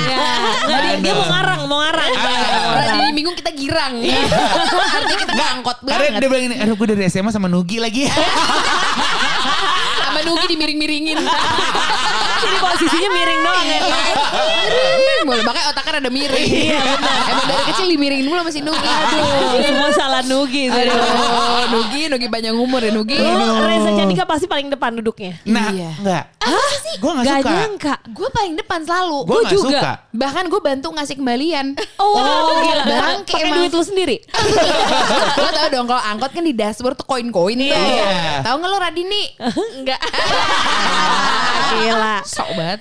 [0.64, 2.10] Ya, dia, dia mau ngarang, mau ngarang.
[3.04, 4.00] Di bingung kita girang.
[4.00, 6.20] Artinya kita nggak angkot Karena banget.
[6.24, 8.08] dia bilang ini, aduh gue dari SMA sama Nugi lagi.
[10.04, 11.18] Sama Nugi dimiring-miringin.
[12.44, 13.80] Jadi posisinya miring doang ya.
[15.24, 16.44] Boleh, makanya otaknya rada miring.
[16.44, 16.80] Iya
[17.32, 17.43] Emang
[17.86, 18.80] dimiringin mulu sama si Nugi.
[18.80, 20.64] Aduh, semua salah Nugi.
[20.66, 20.80] sih.
[20.80, 20.98] Aduh,
[21.70, 23.14] Nugi, Nugi panjang umur ya Nugi.
[23.14, 23.28] Lu
[23.60, 25.36] Reza Candika pasti paling depan duduknya.
[25.44, 25.90] Nah, Iya.
[25.96, 26.24] enggak.
[26.94, 27.50] Gue gak Gak suka.
[27.50, 27.94] nyangka.
[28.08, 29.18] Gue paling depan selalu.
[29.24, 29.70] Gue gak juga.
[29.74, 29.92] suka.
[30.12, 31.66] Bahkan gue bantu ngasih kembalian.
[31.96, 32.14] Oh,
[32.60, 32.84] gila.
[32.86, 33.58] bangke Pakai emang.
[33.58, 34.16] duit lu sendiri.
[35.40, 37.66] lo tau dong kalau angkot kan di dashboard tuh koin-koin tuh.
[37.66, 38.40] Iya.
[38.40, 39.22] Tahu nggak lo Radini?
[39.78, 39.98] Enggak.
[41.74, 42.16] Gila.
[42.22, 42.78] Sok banget.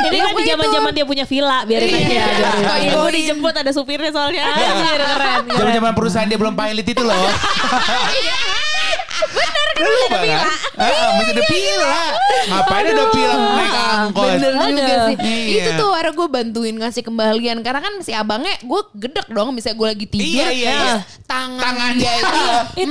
[0.00, 2.00] Jadi kan di zaman-zaman dia punya villa, biarin aja.
[2.00, 2.24] Iya.
[2.24, 2.64] biarin.
[2.64, 4.39] Koin Gue dijemput ada supirnya soalnya.
[4.44, 5.42] Anjir, keren.
[5.50, 7.16] Zaman-zaman perusahaan dia belum pilot itu loh.
[9.30, 10.46] Bener kan ada pila.
[10.80, 12.02] Ah, masih ada pila.
[12.40, 14.26] Ngapain ada pila naik angkot?
[14.30, 15.16] Bener juga sih.
[15.20, 15.64] Iya.
[15.64, 17.56] Itu tuh akhirnya gue bantuin ngasih kembalian.
[17.60, 19.52] Karena kan si abangnya gue gedek dong.
[19.52, 20.26] Misalnya gue lagi tidur.
[20.26, 20.94] Iya, iya, iya.
[21.26, 22.38] Tangan dia itu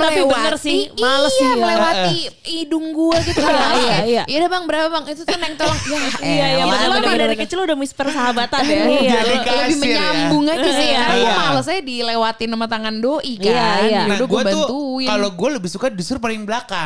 [0.10, 1.54] tapi bener sih, males iya, sih ya.
[1.56, 3.40] melewati hidung gue gitu.
[3.50, 4.22] Iya, iya, iya.
[4.26, 5.04] Iya udah bang berapa bang?
[5.12, 5.78] Itu tuh neng tolong.
[5.80, 8.78] Ya Iya, iya, emang bener, dari kecil udah mis persahabatan ya.
[9.00, 9.20] Iya.
[9.22, 9.76] Lebih ya.
[9.80, 10.88] menyambung aja sih.
[10.90, 11.36] Iya, Karena gue iya.
[11.36, 13.52] males aja dilewatin sama tangan doi kan.
[13.52, 14.00] Iya, iya.
[14.00, 15.08] Ya Nah gue tuh bantuin.
[15.08, 16.79] kalau gue lebih suka justru paling belakang.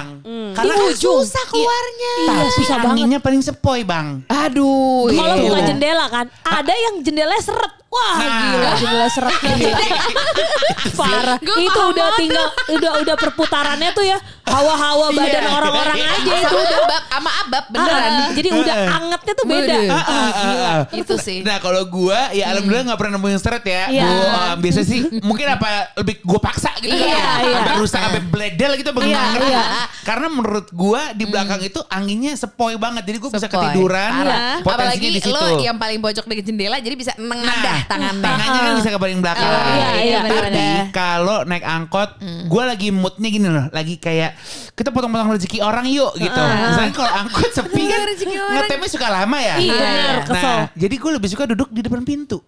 [0.53, 1.21] Karena Itu ujung.
[1.21, 2.15] susah keluarnya.
[2.25, 2.95] Tapi susah banget.
[2.95, 4.23] anginnya paling sepoi bang.
[4.27, 5.07] Aduh.
[5.09, 5.45] Kalau iya.
[5.45, 7.73] buka jendela kan, ada yang jendelanya seret.
[7.87, 8.43] Wah Nah.
[8.51, 9.39] gila jendela seret.
[10.99, 11.39] Parah.
[11.39, 15.51] Gua itu udah banget tinggal udah udah perputarannya tuh ya hawa-hawa badan Iya.
[15.51, 18.11] orang-orang aja itu udah bab sama abab beneran.
[18.15, 19.77] Ah, jadi udah angetnya tuh beda.
[19.85, 20.81] Ah, ah, ah, ah.
[20.91, 21.43] Itu sih.
[21.43, 23.83] Nah kalau gue ya alhamdulillah nggak pernah nemu yang seret ya.
[23.89, 24.05] Iya.
[24.05, 27.39] Gua, uh, biasa sih mungkin apa lebih gue paksa gitu Iya, kan.
[27.41, 27.57] iya.
[27.57, 29.63] Sampai rusak sampai bledel gitu Iya, iya.
[30.03, 33.03] Karena menurut gue di belakang itu anginnya sepoi banget.
[33.05, 33.73] Jadi gue bisa Sepoi.
[33.73, 34.11] ketiduran.
[34.15, 34.59] Parah.
[34.61, 35.33] Potensinya Apalagi di situ.
[35.33, 38.23] lo yang paling pojok dari jendela jadi bisa nengadah Nah, tangannya.
[38.23, 39.47] tangannya kan bisa ke paling belakang.
[39.47, 40.85] Oh, iya, iya, Tapi benar-benar.
[40.91, 42.11] kalau naik angkot,
[42.45, 44.37] gue lagi moodnya gini loh, lagi kayak
[44.73, 46.37] kita potong-potong rezeki orang yuk gitu.
[46.37, 49.57] Misalnya kalau angkot sepi kan, Iya, ngetemnya suka lama ya.
[49.57, 50.43] Iya, benar, kesel.
[50.43, 52.39] Nah, jadi gue lebih suka duduk di depan pintu.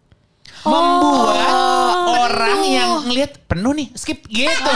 [0.62, 1.52] Membuat
[2.06, 4.70] orang yang ngelihat penuh nih, skip gitu.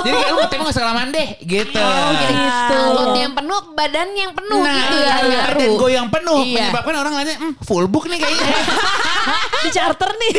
[0.00, 1.80] Jadi kayak lu ngetemnya gak usah kelamaan deh, gitu.
[2.16, 2.76] Jadi Gitu.
[2.76, 5.12] angkotnya yang penuh, badan yang penuh Nah, gitu ya.
[5.16, 5.56] ngaruh.
[5.56, 6.54] badan gue yang penuh Iya.
[6.60, 8.46] menyebabkan orang lainnya hmm, full book nih kayaknya.
[9.64, 10.30] Di charter nih.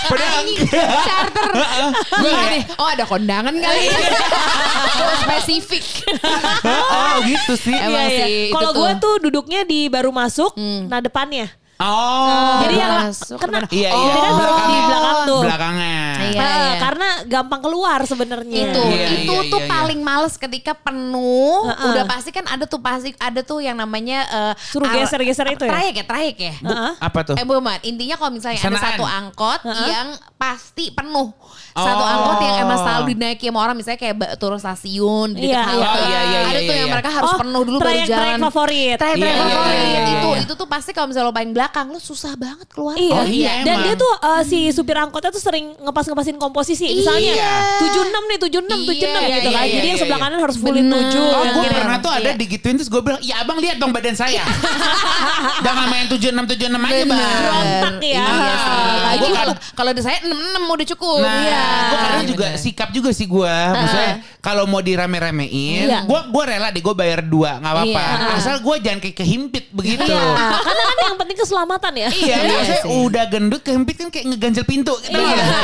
[0.00, 0.68] Padahal enggak.
[1.02, 1.50] charter.
[2.14, 3.84] Gue gini, oh ada kondangan kali.
[4.98, 5.84] Gue spesifik.
[6.64, 7.74] oh gitu sih.
[7.74, 8.24] Emang Iya, iya.
[8.24, 10.52] sih, Kalau gue tuh duduknya di baru masuk,
[10.84, 11.48] nah depannya.
[11.78, 12.58] Oh.
[12.58, 13.68] Jadi yang masuk kena, ke mana?
[13.70, 14.10] Iya, oh, iya.
[14.10, 14.66] jadi kan Belakangnya.
[14.68, 15.40] di belakang tuh.
[15.46, 15.98] Belakangnya.
[16.18, 16.72] Iya, iya.
[16.76, 18.56] Karena gampang keluar sebenarnya.
[18.66, 19.70] itu Iya, itu iya, tuh iya, iya.
[19.70, 21.86] paling males ketika penuh Heeh.
[21.88, 25.70] udah pasti kan ada tuh pasti ada tuh yang namanya eh, Suruh geser-geser itu ya?
[25.70, 27.34] trayek ya trayek ya Bu, apa tuh?
[27.38, 28.82] Eh bukan, intinya kalau misalnya ada Sanaan.
[28.90, 31.30] satu angkot yang pasti penuh.
[31.70, 32.10] Satu Oh.
[32.10, 32.57] angkot yang
[32.98, 35.78] selalu dinaiki sama orang misalnya kayak turun stasiun di Iya, dekat iya.
[35.78, 35.88] halte.
[35.88, 36.92] Oh, iya, iya, Ada iya, tuh yang iya.
[36.92, 38.38] mereka harus Oh, penuh dulu baru jalan.
[38.42, 38.96] favorit.
[38.96, 39.78] Trayek-trayek Iya, iya, favorit.
[39.78, 40.40] iya, iya, Itu iya.
[40.40, 42.94] itu tuh pasti kalau misalnya lo paling belakang lu susah banget keluar.
[42.94, 43.14] Iya.
[43.14, 43.84] Oh, iya, Dan emang.
[43.84, 46.86] dia tuh uh, si supir angkotnya tuh sering ngepas-ngepasin komposisi.
[46.92, 47.54] Misalnya Iya.
[47.80, 49.22] 76 nih, 76, 76 Iya, gitu iya, kan.
[49.22, 49.38] iya,
[49.70, 50.26] Jadi yang iya, sebelah iya.
[50.26, 50.84] kanan harus fullin.
[50.84, 50.96] 7.
[51.18, 52.36] Oh gue pernah tuh ada Iya.
[52.36, 54.42] digituin terus gue bilang, ya abang lihat dong badan saya.
[55.64, 57.18] Jangan main 76-76 aja bang.
[57.18, 58.18] Berontak ya.
[58.18, 58.76] Iya sih.
[58.78, 60.34] Ah, Lagi gua kalau kalau ada saya 66
[60.68, 61.18] udah cukup.
[61.20, 61.64] Nah, Iya.
[61.88, 63.54] gue kadang juga sikap juga sih gue.
[63.70, 66.00] Maksudnya kalau mau dirame-ramein, Iya.
[66.02, 68.04] gue gue rela deh gue bayar dua, nggak apa-apa.
[68.04, 68.34] Iya.
[68.34, 70.04] Asal gue jangan kayak kehimpit begitu.
[70.04, 70.24] Iya,
[70.58, 72.08] karena kan yang penting keselamatan ya.
[72.10, 75.14] Iya, Iya udah gendut kehimpit kan kayak ngeganjel pintu gitu.
[75.14, 75.54] Iya, Gitu.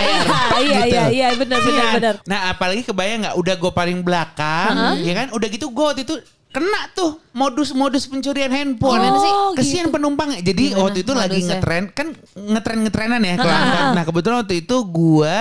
[0.64, 1.94] iya, iya, iya, benar, benar, Iya.
[1.94, 2.14] benar.
[2.24, 5.26] Nah, apalagi kebayang nggak udah gue paling belakang, ya kan?
[5.30, 6.16] Udah gitu gue waktu itu
[6.50, 8.94] kena tuh modus-modus pencurian handphone.
[8.96, 9.32] Gimana sih?
[9.32, 10.38] Oh, Kesian penumpangnya.
[10.38, 11.50] Jadi Gimana waktu itu lagi modusnya?
[11.58, 13.84] ngetren, kan ngetren-ngetrenan ya kalau angkot.
[13.90, 15.34] Nah, kebetulan waktu itu gue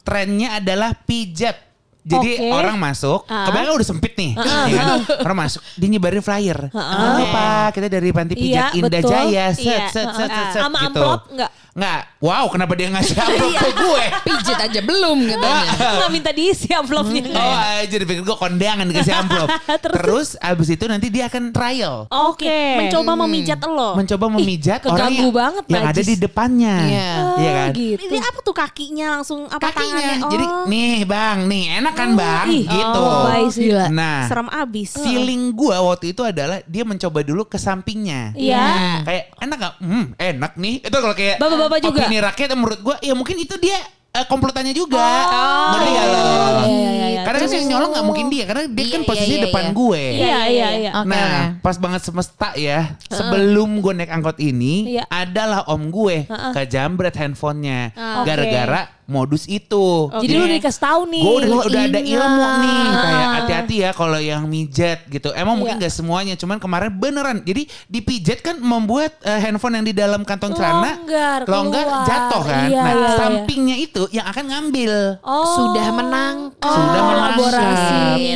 [0.00, 1.68] trennya adalah pijat.
[2.00, 2.48] Jadi Oke.
[2.48, 3.44] orang masuk, Ah.
[3.44, 4.88] kebayang udah sempit nih, ya kan?
[5.20, 6.72] Orang masuk, dia nyebarin flyer.
[6.72, 9.12] Halo Pak, kita dari Panti Pijat Iya, Indah betul.
[9.12, 9.86] Jaya, set, Iya.
[9.92, 10.96] set, set, set, set, Sama gitu.
[10.96, 11.50] amplop nggak?
[11.74, 12.00] Nggak.
[12.20, 14.04] Wow, kenapa dia ngasih amplop ke gue?
[14.28, 15.46] Pijet aja belum gitu.
[15.80, 17.22] Nggak minta diisi amplopnya.
[17.32, 19.48] Oh aja dipikir gue kondangan dikasih amplop.
[19.84, 19.94] Terus?
[19.96, 22.10] Terus abis itu nanti dia akan trial.
[22.10, 22.60] Oke.
[22.76, 23.96] Mencoba memijat lo.
[23.96, 26.76] Mencoba memijat orang keganggu yang, banget, yang ada di depannya.
[26.84, 27.10] Iya.
[27.40, 27.68] Iya kan?
[27.72, 28.02] gitu.
[28.10, 29.86] Ini apa tuh kakinya langsung apa Kakinya.
[29.96, 30.16] tangannya?
[30.20, 32.46] Oh, Jadi nih bang, nih enak kan bang?
[32.50, 32.64] ih.
[32.66, 33.00] gitu.
[33.00, 33.48] Oh.
[33.50, 33.86] Gila.
[33.92, 34.90] Nah, serem abis.
[35.00, 38.36] feeling gue waktu itu adalah dia mencoba dulu ke sampingnya.
[38.36, 39.00] Iya.
[39.06, 39.74] Kayak enak gak?
[39.80, 40.74] Hmm, enak nih.
[40.84, 41.36] Itu kalau kayak
[41.70, 42.00] Bapak-bapak juga?
[42.02, 43.78] opini rakyat menurut gue, ya mungkin itu dia
[44.10, 44.98] eh, komplotannya juga.
[45.30, 45.70] Oh.
[45.78, 46.18] Ngerti gak lo?
[46.18, 47.20] Iya, iya, iya.
[47.22, 49.64] Karena kan yang nyolong gak mungkin dia, karena dia Iya, kan iya, posisinya iya, depan
[49.64, 49.72] iya.
[49.72, 50.02] gue.
[50.02, 50.90] Iya, iya, iya.
[50.98, 55.04] Oke, nah, pas banget semesta ya, sebelum gue naik angkot ini, Iya.
[55.06, 56.52] adalah om gue Heeh.
[56.58, 57.94] kejambret handphonenya,
[58.26, 60.06] gara-gara modus itu.
[60.08, 61.22] Jadi lu udah dikasih tahu nih.
[61.22, 65.34] Gue udah, udah ada ilmu nih, kayak hati-hati ya kalau yang mijet gitu.
[65.34, 65.84] Emang mungkin Iya.
[65.84, 67.36] gak semuanya, cuman kemarin beneran.
[67.42, 72.06] Jadi dipijat kan membuat eh, handphone yang di dalam kantong celana Longgar, longgar keluar.
[72.06, 72.66] jatuh kan.
[72.66, 73.10] Iya, nah, iya, iya.
[73.16, 74.92] sampingnya itu yang akan ngambil.
[75.20, 75.44] Oh.
[75.50, 76.70] Sudah menangkap.
[76.70, 77.96] Sudah kolaborasi.
[78.20, 78.34] Iya,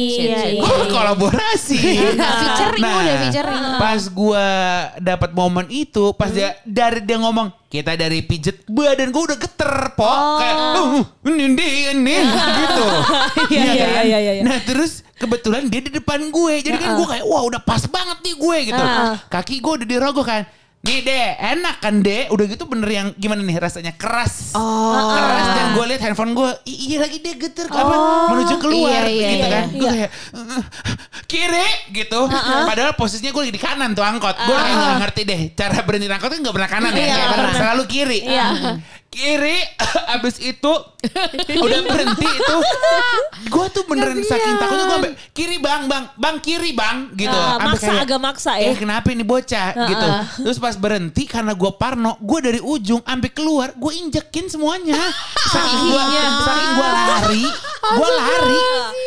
[0.50, 0.60] iya.
[0.60, 1.78] Oh, kolaborasi.
[2.40, 3.62] Featuring udah featuring.
[3.76, 4.46] Pas gua
[4.98, 9.74] dapat momen itu, pas dia dari dia ngomong kita dari pijet, badan gua udah geter,
[9.98, 10.06] po,
[10.38, 12.16] kayak uh, ini ini
[12.62, 12.86] gitu.
[13.50, 14.04] Iya, iya, kan?
[14.06, 14.42] iya, iya, iya.
[14.46, 18.18] Nah terus kebetulan dia di depan gue, jadi kan gue kayak wah udah pas banget
[18.22, 18.84] nih gue gitu.
[19.26, 20.46] Kaki gue udah dirogoh kan.
[20.84, 22.28] Nih deh, enak kan deh.
[22.28, 24.52] Udah gitu bener yang gimana nih rasanya keras.
[24.52, 24.92] Oh.
[25.16, 27.94] Keras dan gue lihat handphone gue, "Ih, iya lagi dia geter apa
[28.30, 29.48] menuju Iya, keluar iya, gitu iya.
[29.48, 29.64] kan.
[29.72, 30.62] Gue kayak "Eh,
[31.24, 32.20] kiri gitu.
[32.68, 34.36] Padahal posisinya gue lagi di kanan tuh angkot.
[34.36, 37.00] Gue kayak nggak ngerti deh cara berhenti angkot tuh nggak pernah kanan ya.
[37.00, 37.54] Iya, Kayak pernah.
[37.56, 38.18] selalu kiri.
[38.22, 38.46] Iya.
[39.14, 39.62] Kiri
[40.18, 40.72] abis itu
[41.54, 42.56] udah berhenti itu.
[43.46, 45.00] Gue tuh beneran saking takutnya gue
[45.30, 47.30] kiri bang bang bang kiri bang gitu.
[47.30, 48.74] Ah, Sampai maksa, agak maksa ya.
[48.74, 49.70] eh kenapa ini bocah?
[49.86, 50.08] Gitu.
[50.42, 54.98] terus pas berhenti karena gue parno gue dari ujung sampai keluar gue injekin semuanya.
[55.46, 56.02] Saking gue
[56.42, 57.44] saking gue lari
[57.84, 58.58] gue lari.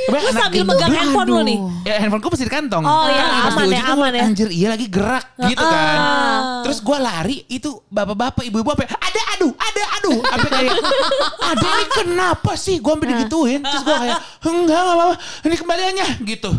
[0.08, 1.58] Anak sambil megang handphone lu nih.
[1.84, 2.84] ya handphone gue masih di kantong.
[2.86, 4.24] Oh, iya, Pas aman ya, aman gua, ya.
[4.24, 5.98] anjir iya lagi gerak gitu kan.
[6.00, 6.62] Ah.
[6.64, 10.74] terus gue lari itu bapak-bapak ibu-ibu apa ada aduh ada aduh sampai kayak
[11.40, 16.08] ada ini kenapa sih gue sampai digituin terus gue kayak enggak enggak apa-apa ini kembaliannya
[16.24, 16.52] gitu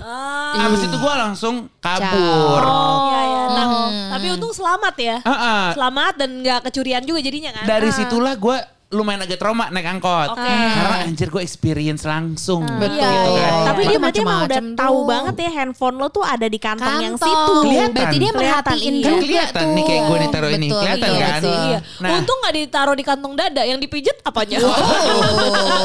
[0.51, 3.43] Habis itu gue langsung kabur Oh, iya, iya.
[3.49, 3.67] Nah,
[4.11, 5.17] tapi untung selamat ya.
[5.21, 5.65] Heeh.
[5.73, 7.65] Selamat dan nggak kecurian juga jadinya kan.
[7.65, 8.57] dari situlah gue
[8.89, 10.49] lumayan agak trauma naik angkot Oke.
[10.49, 12.97] karena anjir gue experience langsung Betul.
[12.97, 13.49] gitu Iya, kan iya, iya.
[13.69, 15.05] Tapi dia berarti emang udah macem-macem tahu tuh.
[15.05, 17.29] banget ya handphone lo tuh ada di kantong, yang Kantong.
[17.29, 17.55] situ.
[17.61, 17.93] Kelihatan.
[17.93, 18.99] Berarti dia Kelihatan, merhatiin iya.
[18.99, 20.67] juga Kan kelihatan nih kayak gue nih taruh ini.
[20.67, 21.37] Betul, Kelihatan betul, kan?
[21.37, 21.59] betul.
[21.69, 21.79] Iya.
[22.01, 22.11] Nah.
[22.17, 24.57] Untung nggak ditaruh di kantong dada, yang dipijet apanya?
[24.59, 24.73] Oh.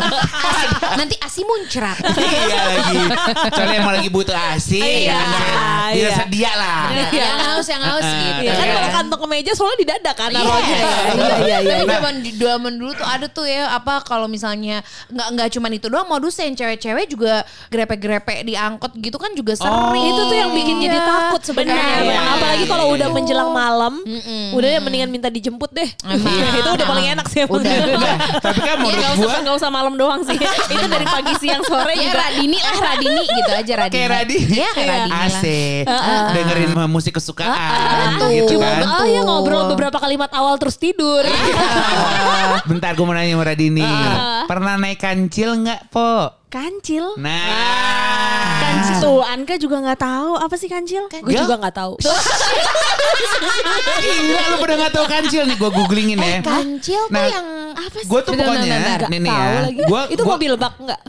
[0.95, 1.97] Nanti asi muncrat.
[2.43, 2.97] iya lagi
[3.49, 6.09] soalnya emang lagi butuh asi Iya, ya kan dia iya.
[6.15, 8.41] sedia lah yang haus, yang haus gitu.
[8.41, 8.73] Iya kan Iya.
[8.73, 10.77] kalau kantong kemeja soalnya di dada kan Iya, naruhnya.
[10.77, 11.75] iya, Iya, iya, iya.
[11.75, 14.79] Tapi zaman di zaman dulu tuh ada tuh ya apa kalau misalnya
[15.09, 19.57] nggak nggak cuma itu doang modusnya yang cewek-cewek juga grepe-grepe di angkot gitu kan juga
[19.57, 19.73] sering.
[19.97, 21.09] Itu tuh yang bikin jadi Iya.
[21.09, 21.95] takut sebenarnya.
[22.03, 23.15] Iya, Apalagi iya, kalau iya, udah iya.
[23.15, 23.93] menjelang malam,
[24.53, 25.89] udah ya mendingan minta dijemput deh.
[26.05, 26.53] Emang.
[26.61, 27.41] itu udah paling enak sih.
[27.43, 27.73] Udah.
[27.97, 30.37] Nah, tapi kan Iya menurut nggak gue usah nggak usah malam doang sih.
[30.73, 32.19] Itu dari pagi siang sore Ya juga.
[32.29, 33.93] Radini lah Radini gitu aja Radini.
[33.95, 35.27] kayak Radini Iya kayak Radini lah.
[35.33, 35.43] AC
[36.33, 38.29] dengerin musik kesukaan betul.
[38.29, 41.23] gitu Cuma kan oh ya ngobrol beberapa kalimat awal terus tidur.
[42.83, 43.79] Bentar gue mau nanya sama Radini
[44.43, 46.42] Pernah naik kancil nggak po?
[46.53, 47.17] Kancil.
[47.17, 48.61] Nah.
[48.61, 51.09] Kancil tuh Anka juga nggak tahu apa sih kancil?
[51.09, 51.97] Gue juga nggak tahu.
[53.97, 56.39] Gila lu pada gak tahu kancil nih gue googlingin ya.
[56.41, 58.05] Kancil tuh Nah, yang apa sih?
[58.05, 59.09] Gue tuh Bentar, pokoknya bentar, bentar.
[59.09, 59.59] nih nih Tahu ya.
[59.59, 59.81] lagi.
[59.83, 60.99] Gua, itu gua- mobil bak enggak?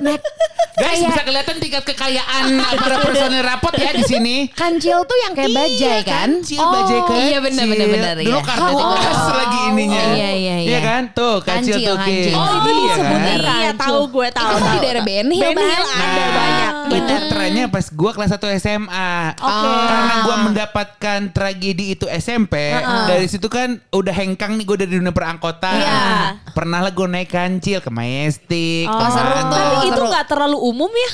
[0.00, 0.20] Nek,
[0.72, 2.44] Guys kayak- bisa kelihatan tingkat kekayaan
[2.80, 4.36] para personil rapot ya di sini.
[4.50, 6.28] Kancil tuh yang kayak bajai kan?
[6.32, 7.22] Kancil, bajai Oh, kecil.
[7.22, 8.40] iya benar benar benar Dulu iya.
[8.42, 10.02] kartu Oh, khas lagi ininya.
[10.10, 10.56] Iya iya iya.
[10.64, 11.02] Iya kan?
[11.12, 12.34] Tuh kancil, Kancil, tuh kancil.
[12.34, 13.52] Oh, itu Iya disebutnya kan?
[13.52, 14.54] Iya tahu gue tahu.
[14.54, 14.84] Itu di tahu.
[14.86, 15.82] daerah Ben Hill, Ben Hill Bang.
[15.82, 16.72] ada Nah, banyak.
[16.92, 19.12] Itu trennya pas gue kelas 1 SMA.
[19.42, 22.76] Karena gue mendapatkan tragedi itu SMP.
[23.10, 25.74] Dari situ kan udah hengkang nih gue dari dunia perangkotan.
[25.74, 26.02] Iya.
[26.54, 28.86] Pernah lah gue naik kancil ke Majestic.
[28.86, 29.34] Oh, seru.
[29.50, 31.10] Tapi itu nggak terlalu umum ya?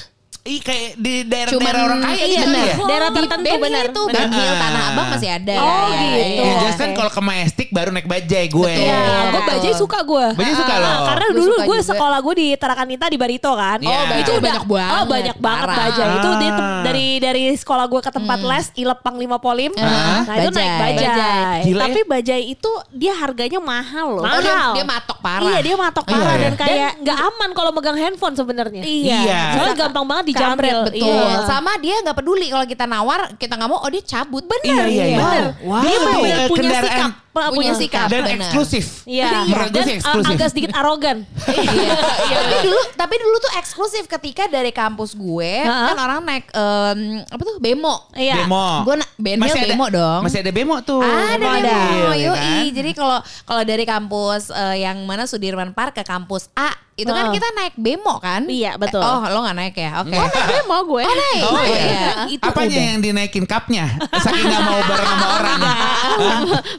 [0.48, 2.64] Ih kayak di daerah-daerah Cuman orang kaya iya, gitu benar.
[2.64, 2.74] ya.
[2.80, 3.84] Daerah Di tertentu Hill benar.
[3.84, 4.16] itu benar.
[4.18, 4.56] Ben Hill Ah.
[4.58, 5.54] Tanah Abang masih ada.
[5.54, 6.08] Oh, Iya, gitu.
[6.08, 6.24] iya.
[6.24, 8.72] Ya Oh, jelas kan kalau ke Majestic baru naik bajai gue.
[8.72, 8.80] Betul.
[8.82, 9.20] Ya, Iya.
[9.28, 10.26] gue bajai suka gue.
[10.32, 10.96] Bajai suka loh.
[11.06, 13.78] Karena dulu gue sekolah gue di Tarakanita di Barito kan.
[13.78, 14.90] Oh, bajai itu udah banyak banget.
[14.90, 16.08] Oh, banyak banget bajai.
[16.14, 16.80] Itu di, Ah.
[16.82, 19.72] dari dari sekolah gue ke tempat les Ilep Panglima Polim.
[19.76, 21.60] Ah, Nah, itu naik bajai.
[21.68, 22.06] Tapi ya.
[22.08, 24.24] bajai itu dia harganya mahal loh.
[24.24, 24.72] Oh, dia, Mahal.
[24.72, 25.44] dia matok parah.
[25.44, 26.40] Iya dia matok Iya, parah iya.
[26.40, 28.80] dan kayak nggak aman kalau megang handphone sebenarnya.
[28.80, 29.18] Iya.
[29.18, 29.40] Iya.
[29.52, 30.37] Soalnya gampang banget dijamret.
[30.40, 31.06] Keambil, Betul.
[31.08, 31.44] Iya.
[31.44, 34.44] Sama dia nggak peduli kalau kita nawar, kita nggak mau, oh dia cabut.
[34.44, 34.86] Iya Bener.
[34.86, 35.18] iya iya.
[35.18, 35.44] Bener.
[35.60, 35.80] Wow.
[35.80, 36.00] Dia Wow.
[36.00, 37.12] benar-benar Eh, punya kendaraan sikap.
[37.40, 38.06] Punya Punya sikap.
[38.06, 38.36] dan bener.
[38.40, 38.86] eksklusif.
[39.04, 39.30] Iya.
[39.44, 40.32] Menurut gue Dan sih uh, eksklusif.
[40.32, 41.18] agak sedikit arogan.
[41.48, 41.94] Iya.
[42.28, 47.42] tapi dulu tapi dulu tuh eksklusif ketika dari kampus gue kan orang naik em, apa
[47.42, 47.94] tuh bemo.
[48.12, 48.42] Iya.
[48.42, 48.82] Bemo.
[48.82, 48.94] Gue
[49.36, 50.20] Masih ada- bemo dong.
[50.22, 51.00] Masih ada bemo tuh.
[51.00, 52.34] Ada Bemo ya yoi.
[52.34, 52.64] kan?
[52.72, 57.26] Jadi kalau kalau dari kampus eh, yang mana Sudirman Park ke kampus A itu kan
[57.26, 57.32] Oh.
[57.32, 58.42] kita naik bemo kan?
[58.44, 58.98] Iya, betul.
[58.98, 60.02] Eh, oh lo nggak naik ya?
[60.02, 60.18] Oke.
[60.18, 60.98] Gue mau gue.
[61.00, 61.42] Oh, naik.
[61.44, 62.02] Oh, iya.
[62.28, 62.86] Itu Apanya udah.
[62.90, 63.86] yang dinaikin cupnya?
[64.12, 65.58] Saking gak mau bareng sama orang.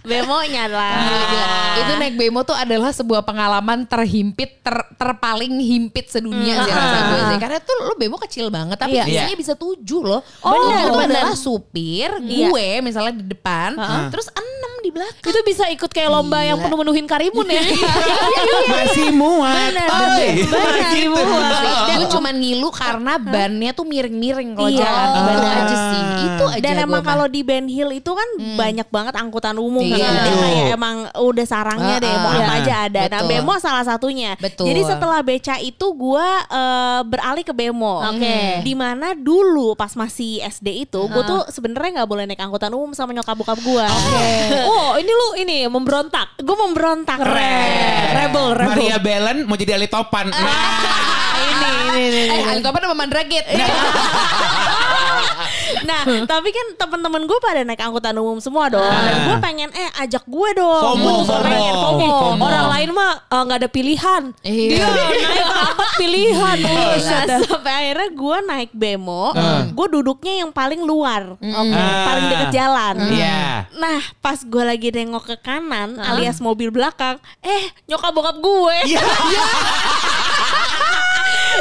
[0.02, 0.98] Bemonya lah.
[1.00, 1.48] Gila, gila.
[1.78, 7.22] Itu naik bemo tuh adalah sebuah pengalaman terhimpit, ter, terpaling himpit sedunia sih rasa gue
[7.30, 7.38] sih.
[7.38, 9.06] Karena tuh lo bemo kecil banget, tapi Iya.
[9.06, 10.22] isinya bisa tujuh loh.
[10.42, 11.22] Oh, itu bener.
[11.22, 12.50] adalah supir, Iya.
[12.50, 13.78] gue misalnya di depan,
[14.10, 15.22] terus enam di belakang.
[15.24, 16.66] Itu bisa ikut kayak lomba yang Gila.
[16.66, 17.62] penuh-menuhin karimun ya.
[18.74, 19.72] Masih muat.
[20.20, 20.58] Gitu.
[21.86, 25.06] Dan gue cuman ngilu karena bannya tuh miring-miring kalau Iya, jalan.
[25.06, 25.54] Itu bener.
[25.56, 26.02] aja sih.
[26.20, 29.84] Itu aja Dan gua emang kalau di Ben Hill itu kan banyak banget angkutan umum
[29.84, 29.98] Iya.
[30.00, 30.14] kan.
[30.40, 32.60] Kayak emang udah sarangnya deh mau Ah, apa ah.
[32.60, 33.02] aja ada.
[33.08, 33.30] Nah, Betul.
[33.36, 34.32] Bemo salah satunya.
[34.38, 34.66] Betul.
[34.66, 38.02] Jadi setelah beca itu gua eh, beralih ke Bemo.
[38.02, 38.64] Oke.
[38.64, 42.94] Di mana dulu pas masih SD itu gue tuh sebenarnya nggak boleh naik angkutan umum
[42.94, 43.86] sama nyokap bokap gua.
[44.66, 46.40] oh, ini lu ini memberontak.
[46.40, 47.18] Gue memberontak.
[47.22, 48.76] Rebel, rebel.
[48.76, 50.32] Maria Belen mau jadi Ali Topan.
[50.32, 51.39] Nah,
[51.92, 53.46] ini, ini, ini, Eh, Ali Topan sama Mandraget.
[55.80, 58.84] Nah, tapi kan teman-teman gue pada naik angkutan umum semua dong.
[58.84, 60.98] Dan gue pengen eh ajak gue dong.
[60.98, 61.44] Juga FOMO.
[61.46, 62.10] pengen FOMO.
[62.10, 62.42] FOMO.
[62.42, 64.24] orang lain mah eh, nggak ada pilihan.
[64.44, 64.90] Iya.
[64.90, 66.58] Naik angkot pilihan.
[66.60, 69.32] Nah, sampai akhirnya gue naik bemo,
[69.72, 72.06] gue duduknya yang paling luar, Ah.
[72.06, 72.96] paling deket jalan.
[73.10, 73.70] Iya.
[73.72, 78.76] Nah, pas gue lagi nengok ke kanan, alias mobil belakang, eh nyokap bokap gue.
[78.90, 79.02] Iya.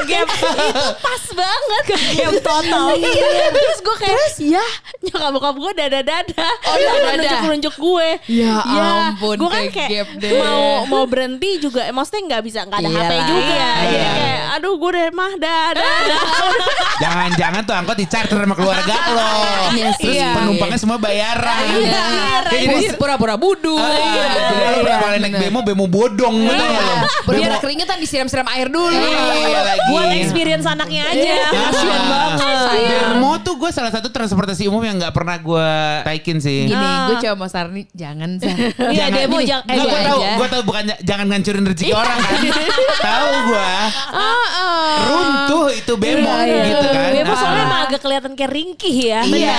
[0.01, 0.47] Gap itu
[0.99, 1.83] pas banget.
[2.15, 2.87] Gap total.
[2.95, 3.47] Iya.
[3.51, 4.67] Terus gue kayak, ya
[5.01, 6.49] nyokap bokap gue dada-dada.
[6.65, 6.77] Oh
[7.11, 8.09] Nunjuk-nunjuk gue.
[8.29, 8.55] Ya
[9.11, 10.31] ampun, Gue kan kayak gap deh.
[10.37, 13.27] mau mau berhenti juga, eh, maksudnya nggak bisa, nggak ada HP Iyalah.
[13.27, 13.69] juga.
[13.79, 14.11] Jadi Iya.
[14.13, 15.99] kayak, aduh gue udah mah dadah.
[17.03, 19.31] Jangan-jangan tuh angkot di charter sama keluarga lo.
[19.73, 20.05] Iya sih.
[20.05, 20.31] Terus Iya.
[20.35, 21.63] penumpangnya semua bayaran.
[21.75, 22.07] Iya.
[22.45, 23.79] Kayak jadi Pura-pura budu.
[23.79, 23.95] Ah,
[24.59, 27.07] Jadi berapa kali naik bemo, bemo bodong gitu Iya.
[27.25, 28.91] Biar keringetan disiram-siram air dulu.
[28.91, 29.73] Iya.
[29.89, 31.19] Buat experience anaknya aja.
[31.19, 31.47] Iya.
[31.51, 32.37] Kasian banget.
[33.09, 35.71] Bemo tuh gue salah satu transportasi umum yang gak pernah gue
[36.03, 36.67] taikin sih.
[36.67, 38.53] Gini, gue coba mau saran nih, jangan sih.
[38.89, 39.67] Iya, demo Gini, jangan.
[39.67, 40.31] Enggak, gue tahu, aja.
[40.35, 42.39] gue tahu bukan jangan ngancurin rezeki orang kan.
[43.09, 43.69] tahu gue.
[45.01, 47.09] Runtuh itu bemo Iya, gitu kan.
[47.15, 47.37] Bemo Nah.
[47.37, 49.21] soalnya emang agak kelihatan kayak ringkih ya.
[49.23, 49.59] Iya,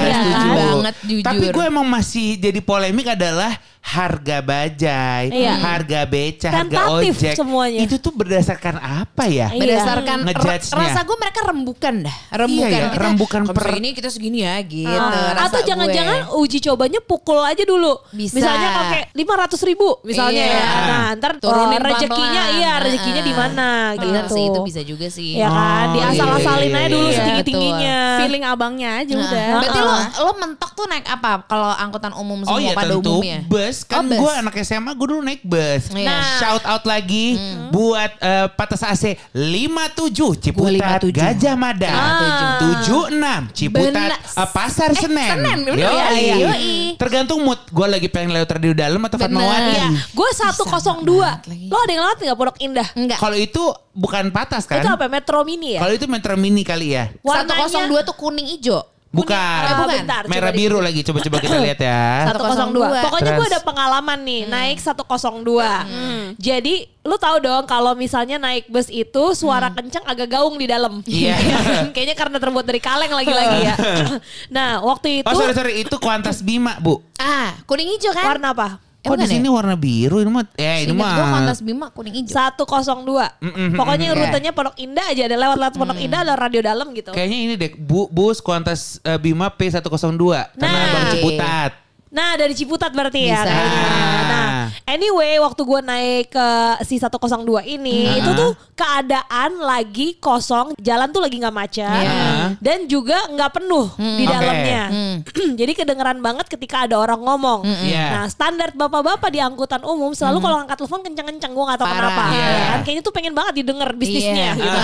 [0.00, 0.50] Iya, setuju.
[0.50, 1.26] banget, jujur.
[1.26, 5.56] Tapi gue emang masih jadi polemik adalah harga bajai, Iya.
[5.56, 7.34] harga beca, harga Tentatif ojek.
[7.34, 7.80] semuanya.
[7.80, 9.48] Itu tuh berdasarkan apa ya?
[9.48, 9.56] Iya.
[9.56, 10.76] Berdasarkan Ngejudge-nya.
[10.76, 12.16] ra- rasa gue mereka rembukan dah.
[12.30, 12.70] Rembukan.
[12.70, 14.84] Iya ya, Kita, rembukan per- ini kita segini ya gitu.
[14.86, 15.32] Ah.
[15.34, 17.92] rasa Atau jangan-jangan uji cobanya pukul aja dulu.
[18.10, 18.36] Bisa.
[18.36, 20.54] Misalnya pakai lima ratus ribu misalnya Iya.
[20.54, 20.68] ya.
[20.86, 24.06] Nah ntar Turunin oh, rezekinya iya rezekinya di mana gitu.
[24.30, 25.34] sih itu bisa juga sih.
[25.34, 27.16] Ya kan, Oh, diasal-asalin iya, aja iya, dulu iya.
[27.16, 27.98] setinggi tingginya.
[28.20, 29.48] Feeling abangnya aja Nah, udah.
[29.56, 29.86] Berarti Ah.
[29.88, 33.40] lo lo mentok tuh naik apa kalau angkutan umum semua Oh iya pada tentu umumnya?
[33.46, 34.18] bus kan Oh, bus.
[34.18, 35.82] gue anak SMA gue dulu naik bus.
[35.90, 36.04] Iya.
[36.04, 41.12] Nah shout out lagi buat eh, Patas AC 5 57 Ciputat 57.
[41.12, 41.90] Gajah Mada.
[41.90, 42.58] Ah.
[42.80, 45.30] 76 Ciputat eh, Pasar Eh, Senen.
[45.30, 45.94] Senen, bener Yoi.
[45.94, 46.06] ya?
[46.12, 46.34] Iya.
[46.42, 46.74] Yoi.
[46.96, 47.60] Tergantung mood.
[47.66, 49.16] Gue lagi pengen lewat radio dalam atau.
[49.16, 49.72] Fatmawati.
[49.72, 49.88] Iya.
[50.10, 51.20] Gue 102.
[51.20, 51.66] banget lagi.
[51.68, 52.88] Lo ada yang lewat nggak Pondok Indah?
[52.92, 53.18] Enggak.
[53.18, 54.80] Kalau itu bukan patas kan?
[54.80, 55.06] Itu apa?
[55.06, 55.80] Metro Mini ya?
[55.82, 57.12] Kalau itu Metro Mini kali ya.
[57.20, 58.80] Warnanya- 102 tuh kuning ijo.
[59.10, 59.34] Bukan.
[59.34, 60.06] Ah, bukan.
[60.06, 62.30] bentar, Merah di- biru lagi coba-coba kita lihat ya.
[62.30, 62.78] 102.
[63.10, 66.38] Pokoknya gue ada pengalaman nih naik 102.
[66.38, 71.02] Jadi lu tahu dong kalau misalnya naik bus itu suara kenceng agak gaung di dalam.
[71.02, 71.34] Iya.
[71.94, 73.74] Kayaknya karena terbuat dari kaleng lagi-lagi ya.
[74.56, 77.02] nah waktu itu Oh sorry sorry itu Kuantas Bima bu.
[77.18, 78.38] Ah, kuning ijo kan?
[78.38, 78.78] warna apa?
[79.00, 80.44] Eh, Kok di bukan sini warna biru ini mah?
[80.60, 81.16] Ya ini mah.
[81.16, 82.36] gua Kontas Bima kuning ijo.
[82.36, 83.40] 102.
[83.40, 84.20] Mm-mm, Pokoknya mm-mm.
[84.28, 87.16] rutenya Pondok Indah aja ada lewat-lewat Pondok Indah ada radio dalam gitu.
[87.16, 90.20] Kayaknya ini deh bu, bus Kuantas eh, Bima P102
[90.52, 90.92] karena Nah.
[90.92, 91.72] Bang Ciputat.
[92.10, 93.38] Nah dari Ciputat berarti ya.
[93.38, 93.46] Bisa.
[93.46, 93.90] kayaknya.
[94.26, 94.50] Nah
[94.84, 96.48] anyway waktu gue naik ke
[96.82, 97.22] si 102
[97.64, 98.18] ini Hmm.
[98.18, 102.58] itu tuh keadaan lagi kosong, jalan tuh lagi nggak macet Iya.
[102.58, 104.32] dan juga nggak penuh di Oke.
[104.32, 104.82] dalamnya.
[105.60, 107.62] Jadi kedengeran banget ketika ada orang ngomong.
[107.62, 108.06] Iya.
[108.12, 111.98] Nah standar bapak-bapak di angkutan umum selalu kalau angkat telepon kencang-kencang gue nggak tahu Parah.
[112.00, 112.22] kenapa.
[112.32, 112.78] Ya kan?
[112.82, 114.50] Kayaknya tuh pengen banget didengar bisnisnya.
[114.50, 114.58] Iya.
[114.58, 114.78] Gitu.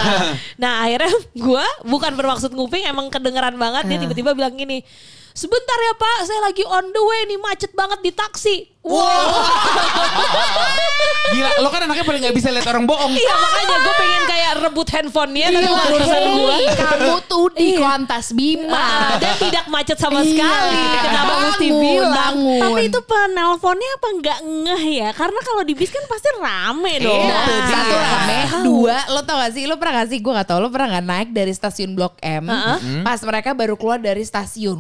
[0.56, 4.86] Nah akhirnya gue bukan bermaksud nguping emang kedengeran banget dia tiba-tiba bilang gini.
[5.36, 8.56] Sebentar ya Pak, saya lagi on the way nih macet banget di taksi.
[8.86, 9.02] Wow.
[11.26, 13.10] Gila, lo kan anaknya paling gak bisa lihat orang bohong.
[13.10, 16.56] Iya makanya gue pengen kayak rebut handphonenya tapi Iya, bukan urusan hey, gue.
[16.78, 17.78] Kamu tuh di Iya.
[17.82, 18.78] Kontas Bima.
[18.78, 20.30] Ah, dan tidak macet sama Iya.
[20.30, 20.82] sekali.
[20.96, 22.14] Kenapa Bangun, mesti bilang?
[22.14, 22.60] bangun.
[22.62, 25.10] Tapi itu penelponnya apa nggak ngeh ya?
[25.12, 27.20] Karena kalau di bis kan pasti rame dong.
[27.20, 27.34] Iya.
[27.34, 30.46] Nah, Itu satu rame, dua lo tau gak sih, lo pernah gak sih, gue gak
[30.46, 32.46] tau, lo pernah gak naik dari stasiun Blok M,
[33.02, 34.78] pas mereka baru keluar dari stasiun.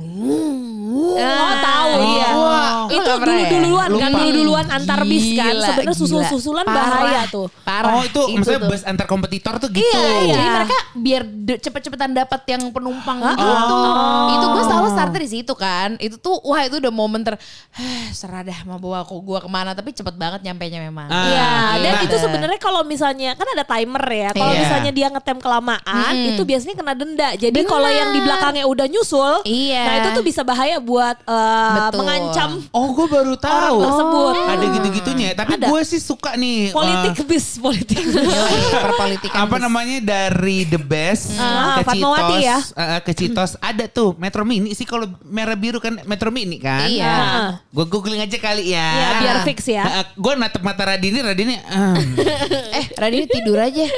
[0.96, 2.28] Oh tahu iya.
[2.32, 3.48] Wah, lo itu dulu ya?
[3.50, 5.54] duluan kan dulu duluan antar bis kan.
[5.54, 7.46] Sebenarnya susul-susulan Parah, bahaya tuh.
[7.62, 7.92] Parah.
[7.92, 8.70] Oh itu, maksudnya tuh.
[8.70, 9.84] bus antar kompetitor tuh gitu.
[9.84, 10.34] Iya, Iya.
[10.34, 11.22] jadi mereka biar
[11.58, 13.32] cepet-cepetan dapat yang penumpang Ah.
[13.32, 13.84] gitu tuh.
[14.32, 15.88] Itu gue selalu starter di situ kan.
[15.98, 17.34] Itu tuh wah itu udah momen ter
[17.72, 21.06] "Heh, serah dah mau bawa aku gua ke mana tapi cepet banget nyampe nya memang.
[21.06, 21.24] Ah.
[21.26, 22.06] Iya, dan gitu.
[22.08, 24.30] itu sebenarnya kalau misalnya kan ada timer ya.
[24.32, 24.60] Kalau Iya.
[24.62, 27.28] misalnya dia ngetem kelamaan, itu biasanya kena denda.
[27.34, 29.82] Jadi kalau yang di belakangnya udah nyusul, Iya.
[29.82, 31.98] nah itu tuh bisa bahaya buat eh, Betul.
[31.98, 33.78] mengancam Oh gue baru tahu.
[33.80, 34.34] tersebut.
[34.46, 35.28] Ada gitu-gitunya.
[35.32, 35.66] Tapi Ada.
[35.66, 36.70] gue sih suka nih.
[36.70, 38.30] politik eh, bis, politik bis.
[38.72, 39.62] Perpolitikan apa bis.
[39.62, 42.58] namanya dari the best Ah, ke Fatmawati Citos ya.
[42.58, 46.56] eh, eh, ke Citos ada tuh Metro Mini sih kalau merah biru kan Metro Mini
[46.56, 47.10] kan Iya.
[47.10, 47.50] Ah.
[47.66, 49.82] gue googling aja kali ya Iya, biar fix ya.
[50.08, 52.14] gue natep mata Radini Radini ehm.
[52.76, 53.86] Eh, Radini tidur aja.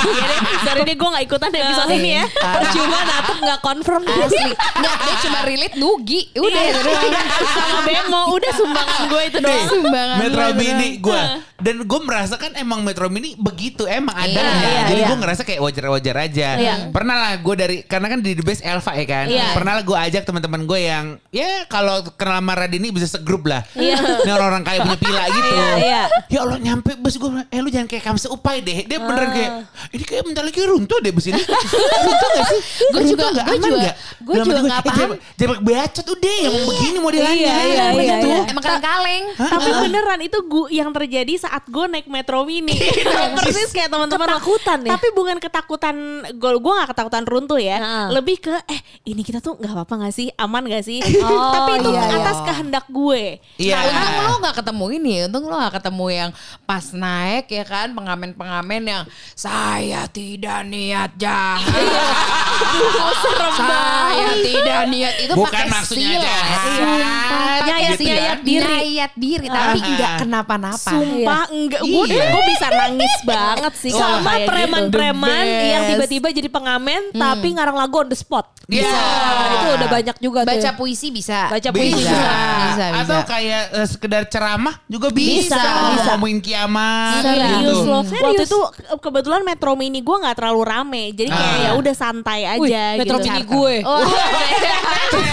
[0.00, 2.24] Iya deh, sorry deh gue gak ikutan episode ini ya.
[2.26, 4.50] Percuma natep nggak confirm Asli.
[4.50, 6.20] Enggak, dia cuma relate nugi.
[6.32, 6.74] Udah, Iya.
[7.56, 9.66] Sama bemo, udah sumbangan gue itu doang.
[9.66, 11.22] Sumbangan Metro Mini gue
[11.56, 15.08] dan gue merasakan emang Metro Mini begitu emang ada Iya, iya, jadi iya.
[15.08, 16.74] gue ngerasa kayak wajar-wajar aja Iya.
[16.88, 19.46] pernah lah gue dari karena kan di the best Elva ya kan Iya.
[19.52, 23.60] pernah lah gue ajak teman-teman gue yang ya kalau kenal sama Radini bisa segrup lah
[23.74, 24.00] Iya.
[24.24, 26.02] ini orang-orang kaya punya pila gitu Iya, iya.
[26.26, 29.50] ya Allah nyampe bus gue eh lu jangan kayak kamse upai deh dia beneran kayak
[29.92, 31.42] ini kayak bentar lagi runtuh deh bus ini
[32.06, 33.44] runtuh gak sih Gue juga- nggak?
[33.44, 35.10] gue Aman juga- gue juga nggak eh, paham.
[35.36, 38.28] jebak- jebak bacot udah yang begini modelannya Iya, iya, Begitu.
[38.28, 38.50] iya, iya.
[38.52, 39.24] Emang kaleng-kaleng.
[39.36, 42.76] Tapi beneran itu gu yang terjadi saat gue naik Metro Mini.
[43.36, 44.26] Persis kayak teman-teman.
[44.36, 44.90] Ketakutan ya?
[44.96, 45.94] Tapi bukan ketakutan
[46.36, 48.08] gue gue gak ketakutan runtuh ya.
[48.08, 50.28] Lebih ke eh ini kita tuh nggak apa-apa gak sih?
[50.40, 51.00] Aman gak sih?
[51.30, 52.46] Oh, Tapi itu iya, atas iya.
[52.48, 53.22] kehendak gue.
[53.60, 53.76] Iya.
[53.76, 56.30] Nah, untung lo gak ketemu ini, untung lo gak ketemu yang
[56.64, 59.02] pas naik ya kan pengamen-pengamen yang
[59.36, 61.60] saya tidak niat jahat.
[63.20, 66.22] serem saya tidak niat itu Bukan maksudnya silet.
[66.22, 67.58] jahat.
[67.60, 68.64] Pakai Nyayat- silet, nyayat diri.
[68.70, 69.84] Nyayat diri tapi Ah.
[69.84, 70.90] enggak kenapa-napa.
[70.90, 72.24] Sumpah enggak gue Iya.
[72.24, 74.50] gue bisa nangis banget sih kalau sama kayak gitu.
[74.50, 78.46] preman-preman yang tiba-tiba jadi pengamen tapi ngarang lagu on the spot.
[78.64, 78.86] Iya.
[78.86, 80.48] Nah, itu udah banyak juga tuh.
[80.48, 81.50] Baca puisi bisa.
[81.50, 82.06] Baca puisi bisa.
[82.06, 82.30] bisa.
[82.60, 83.02] Bisa, bisa.
[83.02, 85.58] Atau kayak eh, sekedar ceramah juga bisa.
[85.58, 86.10] Bisa, bisa.
[86.14, 87.18] Ngomongin kiamat.
[87.20, 87.82] Serius gitu.
[87.84, 88.02] loh.
[88.06, 91.60] Waktu itu ke- kebetulan Metro Mini gue nggak terlalu rame, jadi kayak Ah.
[91.60, 92.94] ya udah santai aja Wih, gitu.
[93.02, 93.74] Metro Mini gue.
[93.82, 94.00] Oh,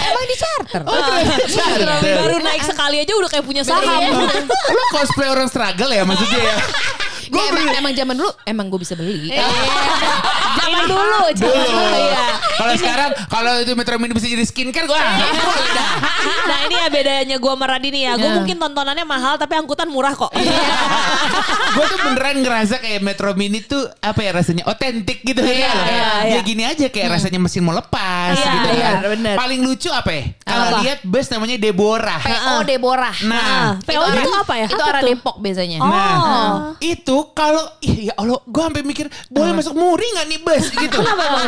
[0.08, 0.80] emang di charter.
[2.24, 4.00] Baru naik sekali aja udah kayak punya saham.
[4.68, 6.56] Lo cosplay orang struggle ya maksudnya ya?
[7.28, 9.28] Ya, emang, emang zaman dulu emang gue bisa beli.
[10.58, 12.26] Zaman dulu, zaman dulu ya.
[12.58, 15.16] Kalau sekarang kalau itu Metro Mini bisa jadi skincare gue dah.
[16.50, 18.14] nah ini ya bedanya gue sama Radini ya.
[18.14, 18.36] Gue Nah.
[18.36, 20.28] mungkin tontonannya mahal tapi angkutan murah kok.
[21.74, 25.48] gue tuh beneran ngerasa kayak Metro Mini tuh apa ya rasanya otentik gitu ya.
[25.48, 26.40] iya, ya iya.
[26.42, 29.34] gini aja kayak rasanya mesin mau lepas Iya, gitu iya, bener.
[29.34, 30.24] Paling lucu apa ya?
[30.42, 32.20] Kalau lihat bus namanya Deborah.
[32.20, 33.14] PO Deborah.
[33.22, 34.66] Nah, Ah, PO itu apa ya?
[34.66, 35.00] Itu arah?
[35.00, 35.78] Depok biasanya.
[35.78, 36.54] Nah, Oh.
[36.78, 40.98] itu kalau ih ya Allah, gue sampai mikir boleh masuk muri nggak nih bus gitu.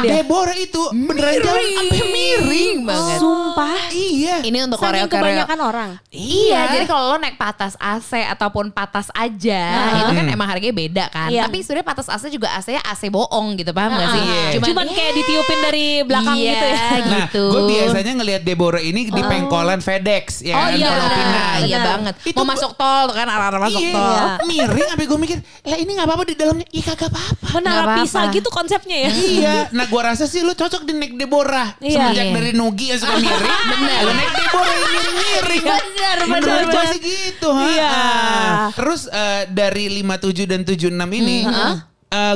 [0.01, 3.19] Deborah itu beneran jalan sampai miring banget.
[3.19, 3.79] Sumpah.
[3.91, 4.37] Iya.
[4.43, 5.23] Ini untuk Saking koreo-koreo.
[5.23, 5.91] kebanyakan orang.
[6.11, 9.63] Iya, jadi kalau lo naik patas AC ataupun patas aja,
[9.97, 11.29] itu kan emang harganya beda kan.
[11.29, 11.45] Iya.
[11.45, 14.23] Tapi sebenarnya patas AC juga AC-nya AC bohong gitu, paham gak sih?
[14.23, 14.61] Iya.
[14.61, 16.79] Cuman kayak ditiupin dari belakang iya, gitu ya.
[17.01, 17.43] Nah, gitu.
[17.47, 21.59] gue biasanya ngelihat Deborah ini di pengkolan FedEx ya Oh kan, iya, Pinang.
[21.63, 22.15] iya banget.
[22.23, 24.27] Itu Mau gua- masuk tol kan arah-arah masuk Iya, tol.
[24.47, 26.67] miring sampai gue mikir, lah ini nggak apa-apa di dalamnya.
[26.69, 27.47] Iya kagak apa-apa.
[27.53, 29.11] Menara pisah gitu konsepnya ya.
[29.11, 31.69] iya, nah gue rasa sih lu cocok di naik Deborah.
[31.79, 32.11] Iya.
[32.11, 32.35] Semenjak Iya.
[32.35, 34.01] dari Nugi yang suka miring, bener.
[34.01, 35.63] Lu naik Deborah yang miring-miring.
[35.63, 36.87] Bener, bener, gue bener.
[36.91, 37.49] sih gitu.
[37.49, 37.63] ha.
[37.65, 37.91] Iya.
[37.91, 38.67] Ah.
[38.75, 41.39] Terus eh, dari 57 dan 76 ini,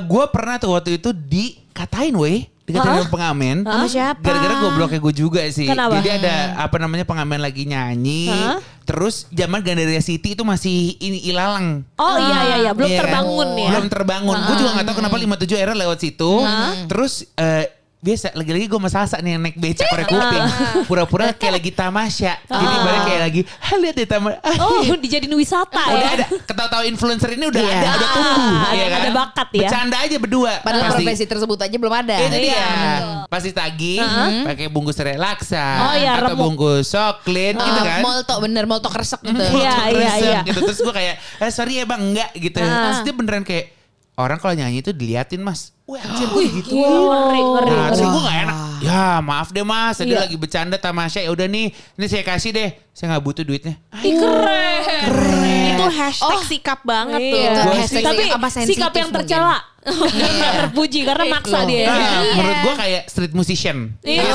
[0.00, 2.46] gue pernah tuh waktu itu dikatain weh.
[2.64, 3.56] Dikatain sama pengamen.
[3.60, 4.24] Sama siapa?
[4.24, 5.68] Gara-gara gobloknya gue juga sih.
[5.68, 6.00] Kenapa?
[6.00, 8.32] Jadi ada apa namanya pengamen lagi nyanyi.
[8.32, 8.56] Hah?
[8.88, 11.84] Terus zaman Gandaria City itu masih ini ilalang.
[11.96, 13.04] Oh iya iya iya, belum Iya kan?
[13.04, 13.68] terbangun ya.
[13.68, 14.36] Belum terbangun.
[14.48, 16.32] Gue juga gak tahu kenapa 57 era lewat situ.
[16.88, 17.68] Terus eh,
[18.04, 20.44] biasa lagi-lagi gue masasa nih yang naik becak korek kuping.
[20.84, 22.36] Pura-pura kayak lagi tamasya.
[22.44, 24.38] Jadi balik kayak lagi, "Ah, lihat deh tamasya.
[24.38, 26.14] Ah, Oh, dijadiin wisata udah ya.
[26.14, 27.72] ada ketawa-tawa influencer ini udah Iya.
[27.74, 29.00] ada udah tumbuh Ah, ya ada- kan?
[29.00, 29.60] ada bakat ya.
[29.64, 30.52] Bercanda aja berdua.
[30.60, 30.96] Padahal Pasti.
[31.00, 32.14] profesi tersebut aja belum ada.
[32.20, 32.52] Itu dia.
[32.52, 32.68] Iya,
[33.24, 33.98] Pasti tagih,
[34.44, 36.40] pakai bungkus relaksa Oh, iya, atau remuk.
[36.52, 38.00] bungkus soklin gitu Ah, kan.
[38.04, 39.32] Molto bener, molto kresek gitu.
[39.40, 40.40] Iya, Masuk iya, resep iya.
[40.44, 40.60] gitu.
[40.62, 42.60] Terus gue kayak, eh sorry ya bang, enggak gitu.
[42.60, 43.64] Terus dia beneran kayak,
[44.16, 45.74] orang kalau nyanyi itu diliatin mas.
[45.84, 46.70] Wah anjir gue gitu.
[46.72, 46.96] Ngeri,
[47.40, 48.08] ngeri, Nah, terus ngeri.
[48.08, 48.56] gue gak enak.
[48.80, 50.20] Ya maaf deh mas, dia Iya.
[50.22, 51.20] lagi bercanda tamasya.
[51.20, 52.70] Ya udah nih, ini saya kasih deh.
[52.90, 53.74] Saya nggak butuh duitnya.
[54.00, 55.74] Ih, keren.
[55.74, 57.36] Itu hashtag sikap banget tuh.
[57.36, 57.50] Iya.
[57.50, 59.18] Itu Gua hashtag Tapi apa sikap yang mungkin.
[59.20, 59.58] tercela.
[59.84, 61.68] Karena terpuji karena maksa Itu.
[61.68, 61.86] dia.
[61.86, 63.78] Nah, menurut gue kayak street musician.
[64.00, 64.24] Iya.
[64.24, 64.34] Gitu.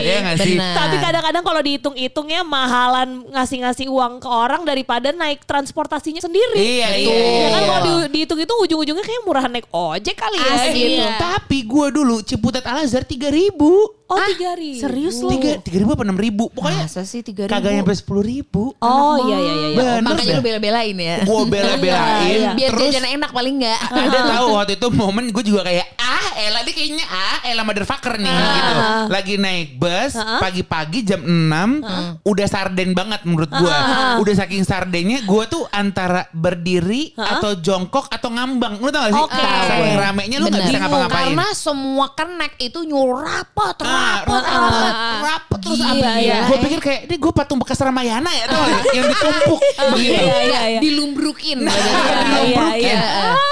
[0.00, 0.56] Iya gak sih?
[0.56, 6.56] Tapi kadang-kadang kalau dihitung-hitungnya mahalan ngasih-ngasih uang ke orang daripada naik transportasinya sendiri.
[6.56, 7.12] Iya, Itu.
[7.12, 7.20] iya.
[7.20, 7.68] Ya kan iya.
[7.68, 10.72] kalau di- dihitung-hitung ujung-ujungnya kayak murahan naik ojek kali ya Asli.
[10.72, 11.02] gitu.
[11.04, 11.08] Iya.
[11.20, 13.99] Tapi gue dulu Ciputat Al Azhar tiga ribu.
[14.10, 14.80] Oh tiga ribu.
[14.80, 15.30] Serius lu?
[15.30, 16.50] Tiga, tiga ribu apa enam ribu?
[16.50, 17.46] Pokoknya Masa sih 3000?
[17.46, 18.74] kagak nyampe sepuluh ribu.
[18.76, 19.68] Oh iya iya iya.
[19.68, 19.76] iya.
[19.78, 20.34] Bener Makanya dah.
[20.34, 21.16] lu bela-belain ya.
[21.22, 22.26] Gue bela-belain.
[22.26, 23.78] Iya, Biar terus jajan enak paling enggak.
[23.86, 28.14] ada tahu waktu itu momen gue juga kayak ah Ella dia kayaknya ah Ella motherfucker
[28.16, 28.74] nih gitu.
[29.08, 33.76] Lagi naik bus pagi-pagi jam 6 udah sarden banget menurut gue.
[34.18, 38.82] Udah saking sardennya gue tuh antara berdiri atau jongkok atau ngambang.
[38.82, 39.22] Lu tau gak sih?
[39.22, 39.44] Oke.
[39.62, 41.30] Saking ramenya lu gak bisa ngapa-ngapain.
[41.30, 45.20] Karena semua kenek itu nyurapot, Ah, rapot, rapot.
[45.22, 46.36] rapet terus Gila, apa iya.
[46.44, 48.82] Gue pikir kayak ini gue patung bekas Ramayana ya tau gak?
[48.90, 49.60] Yang ditumpuk
[49.92, 50.12] begitu.
[50.16, 50.80] Iya iya iya.
[50.80, 51.58] Dilumbrukin.
[51.60, 52.96] Nah, Iya, dilumpukin.
[52.96, 53.00] iya.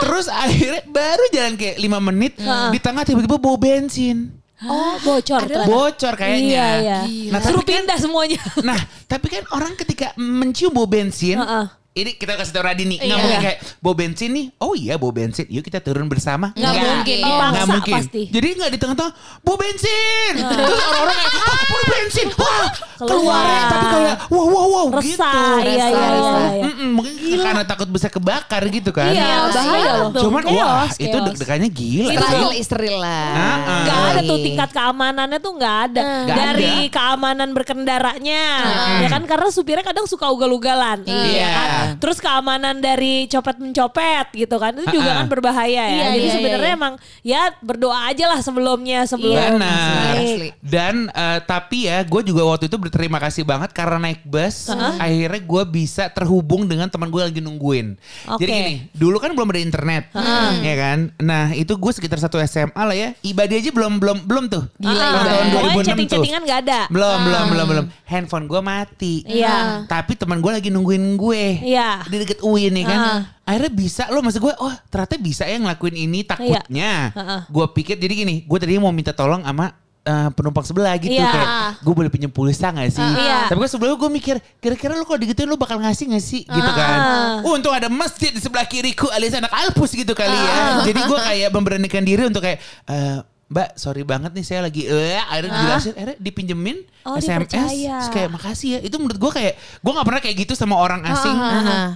[0.01, 2.32] Terus akhirnya baru jalan kayak 5 menit
[2.72, 4.32] di tengah tiba-tiba bau bensin.
[4.59, 5.38] Oh bocor.
[5.44, 5.66] ternyata.
[5.66, 6.42] Bocor kayaknya.
[6.42, 6.66] Iya
[7.07, 7.30] iya.
[7.30, 8.40] Nah, Suruh kan, pindah semuanya.
[8.61, 8.74] nah,
[9.07, 11.64] tapi kan orang ketika mencium bau bensin, Heeh.
[11.99, 13.18] Ini kita kasih tau Radini, nggak Iya.
[13.18, 14.46] mungkin kayak bau bensin nih.
[14.57, 16.51] Oh iya bau bensin, yuk kita turun bersama.
[16.53, 17.18] Nggak mungkin.
[17.18, 17.94] nggak Dipaksa mungkin.
[17.96, 18.22] pasti.
[18.28, 20.32] Jadi nggak di tengah-tengah bau bensin.
[20.34, 23.09] Terus orang-orang kayak, oh bau bensin, wah keluar.
[23.09, 23.44] Keluar.
[23.68, 25.05] Tapi kayak wow wow wow Resah.
[25.05, 25.38] gitu.
[25.61, 26.09] Iya iya Resah, iya.
[26.09, 26.49] resah.
[26.49, 26.62] iya.
[26.64, 29.11] Mm-mm, mungkin karena takut bisa kebakar gitu kan.
[29.11, 30.11] Iya, bahaya loh.
[30.14, 30.94] Cuman Chaos, wah chaos.
[30.99, 32.12] itu deg-degannya gila.
[32.12, 32.51] Israel.
[32.55, 33.28] Israel lah.
[33.28, 33.82] Ah, ah.
[33.84, 34.44] Gak ada tuh Iya.
[34.44, 36.01] tingkat keamanannya tuh nggak ada.
[36.24, 36.90] Nggak Dari ada.
[36.90, 38.42] keamanan berkendaranya,
[38.99, 41.03] ya kan karena supirnya kadang suka ugal-ugalan.
[41.05, 41.88] Iya.
[41.89, 41.99] Ya kan?
[41.99, 45.18] Terus keamanan dari copet mencopet gitu kan, itu juga Ah, ah.
[45.18, 45.86] kan berbahaya ya.
[45.89, 46.78] Iya, Jadi iya, sebenarnya iya.
[46.78, 49.36] emang ya berdoa aja lah sebelumnya sebelum.
[49.57, 50.14] Benar.
[50.14, 50.49] Asli.
[50.59, 54.68] Dan eh, tapi ya gue juga waktu itu berterima kasih banget karena naik bus
[54.99, 57.97] akhirnya gue bisa terhubung dengan teman gue lagi nungguin.
[58.36, 58.47] Jadi Oke.
[58.47, 60.05] gini, dulu kan belum ada internet,
[60.61, 60.99] ya kan.
[61.18, 63.09] Nah itu gue sekitar satu SMA lah ya.
[63.20, 64.64] Ibadah aja belum belum belum tuh.
[64.76, 65.24] Gila, Tahun- Ibadah.
[65.28, 65.86] tahun Pokoknya 2006 tuh.
[65.86, 66.80] chatting-chattingan nggak ada.
[66.89, 67.86] Belum, belum, belum, belum.
[68.05, 69.14] Handphone gue mati.
[69.24, 69.84] Iya.
[69.84, 71.43] Tapi teman gue lagi nungguin gue.
[71.68, 71.88] Iya.
[72.08, 72.98] Di deket UIN nih kan.
[72.98, 73.20] Ah.
[73.44, 77.12] Akhirnya bisa loh maksud gue, oh ternyata bisa ya ngelakuin ini takutnya.
[77.12, 77.40] Heeh.
[77.48, 79.72] Gue pikir jadi gini, gue tadinya mau minta tolong sama
[80.04, 81.28] eh, penumpang sebelah gitu Iya.
[81.28, 81.48] kayak
[81.84, 83.04] gue boleh pinjam pulsa gak sih?
[83.04, 83.52] Iya.
[83.52, 86.70] Tapi kan sebelumnya gue mikir kira-kira lu kalau digituin lu bakal ngasih gak sih gitu
[86.72, 86.98] kan?
[87.44, 90.80] Untung ada masjid di sebelah kiriku alias anak alpus gitu kali ya.
[90.88, 92.56] Jadi gue kayak memberanikan diri untuk kayak
[92.88, 96.78] eh, Mbak, sorry banget nih saya lagi eh akhirnya dijelasin, akhirnya dipinjemin
[97.09, 97.49] Oh, SMS.
[97.49, 98.78] Terus kayak makasih ya.
[98.84, 101.32] Itu menurut gue kayak gue nggak pernah kayak gitu sama orang asing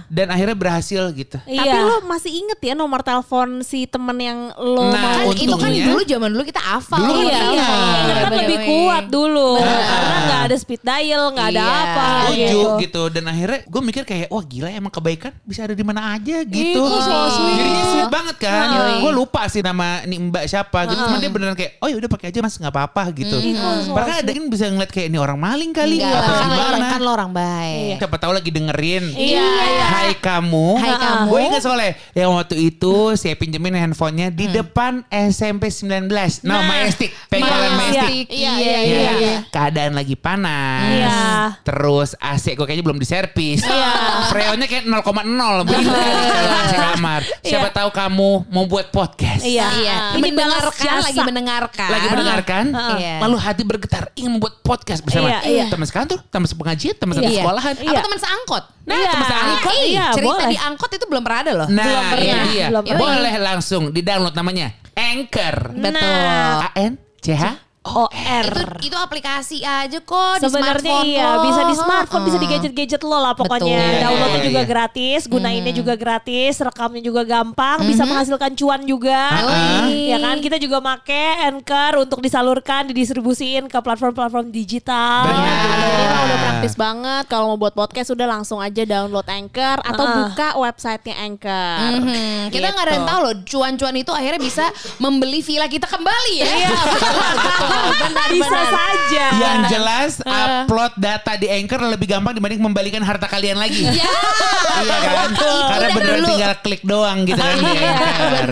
[0.09, 1.37] dan akhirnya berhasil gitu.
[1.37, 1.85] Tapi Iya.
[1.85, 5.69] lo masih inget ya nomor telepon si temen yang lo Nah, mau Kan itu kan
[5.69, 6.97] dulu zaman dulu kita hafal.
[6.97, 7.45] Dulu iya.
[7.45, 11.69] Ingat kan the lebih kuat dulu karena nggak ada speed dial, nggak ada Iya.
[11.69, 12.61] apa Setuju gitu.
[12.81, 13.03] gitu.
[13.13, 16.81] Dan akhirnya gue mikir kayak wah gila emang kebaikan bisa ada di mana aja gitu.
[16.81, 17.53] Itu so sweet.
[17.53, 18.65] Jadinya sweet banget kan.
[18.71, 18.93] Yoi.
[18.97, 20.97] Gue lupa sih nama nih Mbak siapa gitu.
[20.97, 23.35] Cuman dia beneran kayak oh ya udah pakai aja Mas nggak apa-apa gitu.
[23.91, 26.71] Padahal ada kan bisa ngeliat kayak ini orang maling kali Enggak apa lah, kan, gimana.
[26.79, 27.95] lo- kan lo orang baik.
[27.99, 29.03] Siapa tahu lagi dengerin.
[29.11, 29.85] Iya, iya.
[29.85, 30.67] Hai kamu.
[30.77, 31.27] Hai kamu.
[31.27, 36.07] Gue ingat soalnya yang waktu itu saya pinjemin handphonenya di depan SMP 19.
[36.41, 37.11] No, Majestic.
[37.27, 38.25] Pegangan Majestic.
[38.29, 39.11] Iya, iya, iya.
[39.13, 39.35] Iya.
[39.49, 40.87] Keadaan lagi panas.
[40.87, 41.19] Iya.
[41.61, 43.59] Terus AC gue kayaknya belum diservis.
[43.59, 43.91] Iya.
[44.29, 47.21] Freonnya kayak 0,0 begitu kalau AC kamar.
[47.41, 49.41] Siapa tahu kamu mau buat podcast.
[49.43, 49.67] Iya.
[49.75, 51.01] Iya, Ini balas jasa.
[51.01, 51.89] lagi mendengarkan.
[51.89, 52.63] Lagi mendengarkan,
[52.95, 53.15] Iya.
[53.19, 55.65] lalu hati bergetar ingin membuat podcast bersama Iya, iya.
[55.67, 57.41] teman sekantor, teman sepengajian, teman satu Iya.
[57.41, 57.73] sekolahan.
[57.73, 57.99] Apa Iya.
[58.05, 58.63] teman seangkot?
[58.85, 59.09] Nah, Iya.
[59.09, 59.73] teman seangkot.
[59.73, 60.47] Iya, cerita boleh.
[60.47, 61.67] di angkot itu belum pernah ada loh.
[61.67, 62.21] Nah, Belum pernah.
[62.29, 62.67] ini dia.
[62.69, 63.01] Belum pernah.
[63.01, 65.55] Boleh langsung di-download namanya Anchor.
[65.73, 66.53] Betul.
[66.61, 67.43] A N C H
[67.83, 68.47] O R.
[68.47, 71.43] Itu itu aplikasi aja kok di Sebenarnya smartphone iya lo.
[71.43, 73.75] bisa di smartphone, bisa di gadget-gadget lo lah pokoknya.
[73.75, 73.99] Betul.
[74.01, 74.69] Downloadnya Iya, juga iya.
[74.69, 79.21] gratis, gunainnya juga gratis, rekamnya juga gampang, bisa menghasilkan cuan juga.
[79.37, 80.07] Yoi.
[80.07, 81.11] Ya kan kita juga make
[81.43, 85.27] Anchor untuk disalurkan, didistribusiin ke platform-platform digital.
[85.27, 85.75] Benar.
[85.83, 87.23] Ini mah udah praktis banget.
[87.27, 90.13] Kalau mau buat podcast udah langsung aja download Anchor atau Ah.
[90.23, 91.75] buka websitenya Anchor.
[91.99, 92.47] Mhm.
[92.47, 93.11] Kita nggak ada yang Gitu.
[93.11, 94.65] tahu loh cuan-cuan itu akhirnya bisa
[94.97, 96.47] membeli villa kita kembali ya.
[96.47, 96.69] Iya.
[97.99, 98.71] benar, Bisa benar.
[98.71, 99.25] saja.
[99.33, 103.85] Yang jelas upload data di Anchor lebih gampang dibanding membalikan harta kalian lagi.
[103.85, 104.09] Ya.
[104.75, 105.29] iya kan?
[105.35, 106.29] Karena beneran dulu.
[106.31, 108.47] tinggal klik doang gitu kan di Anchor.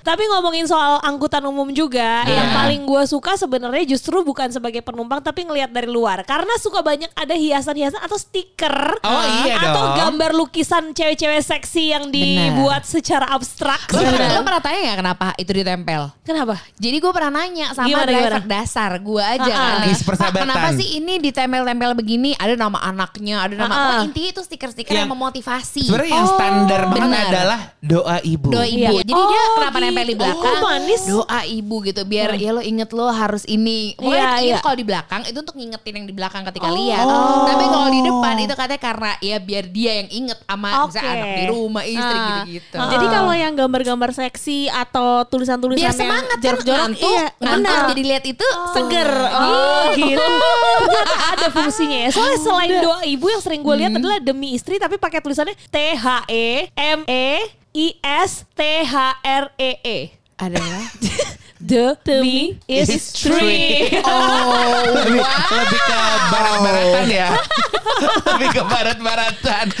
[0.00, 2.32] Tapi ngomongin soal angkutan umum juga, Iya.
[2.32, 6.22] yang paling gue suka sebenarnya justru bukan sebagai penumpang tapi ngelihat dari luar.
[6.22, 9.96] Karena suka banyak ada hiasan-hiasan atau stiker Oh, iya atau dong.
[9.98, 13.78] gambar lukisan cewek-cewek seksi yang dibuat secara abstrak.
[13.90, 16.02] Lo, lo pernah tanya gak kenapa itu ditempel?
[16.22, 16.56] Kenapa?
[16.76, 18.46] Jadi gue pernah nanya sama Gimana, driver gimana?
[18.66, 19.86] Dasar gue aja ah.
[19.86, 19.94] kan.
[19.94, 22.34] Pak, kenapa sih ini ditempel-tempel begini?
[22.34, 23.70] Ada nama anaknya, ada nama.
[23.70, 23.90] Ah, ah.
[24.02, 25.86] Oh, intinya itu stiker-stiker yang, Yang- memotivasi.
[25.86, 27.26] Sebenarnya yang standar banget benar.
[27.30, 28.48] adalah doa ibu.
[28.50, 28.82] Doa ibu.
[28.82, 29.06] Iya.
[29.06, 30.18] Jadi dia Oh, kenapa nempel di gitu.
[30.18, 30.56] belakang?
[30.58, 31.02] Oh, manis.
[31.06, 33.94] Doa ibu gitu biar ya lo inget lo harus ini.
[33.94, 34.58] Iya, Pokoknya itu iya.
[34.60, 37.06] kalau di belakang itu untuk ngingetin yang di belakang ketika lihat.
[37.46, 41.30] Tapi kalau di depan itu katanya karena ya biar dia yang inget sama misalnya anak
[41.30, 42.24] di rumah, istri Ah.
[42.42, 42.76] gitu-gitu.
[42.76, 47.88] Jadi kalau yang gambar-gambar seksi atau tulisan-tulisan biar yang semangat kan jorok-jorok, iya, ngantuk benar.
[47.92, 49.10] jadi lihat itu seger.
[49.10, 50.20] Oh gitu.
[50.86, 52.10] Ternyata ada fungsinya ya.
[52.12, 55.76] Soalnya selain doa ibu yang sering gue lihat adalah demi istri tapi pakai tulisannya T
[55.96, 57.28] H E M E
[57.76, 59.98] I S T H R E E.
[60.36, 60.84] adalah
[61.56, 63.88] Demi istri.
[64.04, 65.98] oh lebih, lebih ke
[66.28, 67.28] barat-baratan ya.
[68.26, 69.66] lebih ke barat-baratan.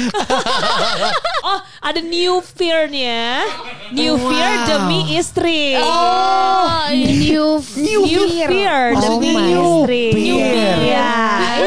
[1.46, 3.46] Oh, ada new fear-nya.
[3.94, 4.66] New fear Wow.
[4.66, 5.78] demi istri.
[5.78, 8.02] Oh, new, New
[8.50, 10.04] fear Oh demi my istri.
[10.10, 10.74] New fear.
[10.82, 11.10] Iya.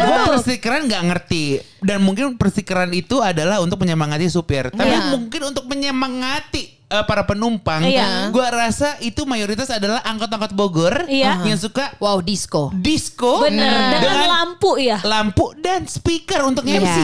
[0.04, 1.44] Gue persikeran nggak ngerti
[1.80, 5.16] dan mungkin persikeran itu adalah untuk menyemangati supir, tapi Iya.
[5.16, 8.30] mungkin untuk menyemangati eh, para penumpang, Iya.
[8.30, 11.46] gue rasa itu mayoritas adalah angkot-angkot Bogor Iya.
[11.46, 12.74] yang suka Wow, disco.
[12.74, 14.02] disco Bener.
[14.02, 14.98] Dengan lampu ya.
[15.06, 16.82] lampu dan speaker untuk Iya.
[16.82, 16.98] MC.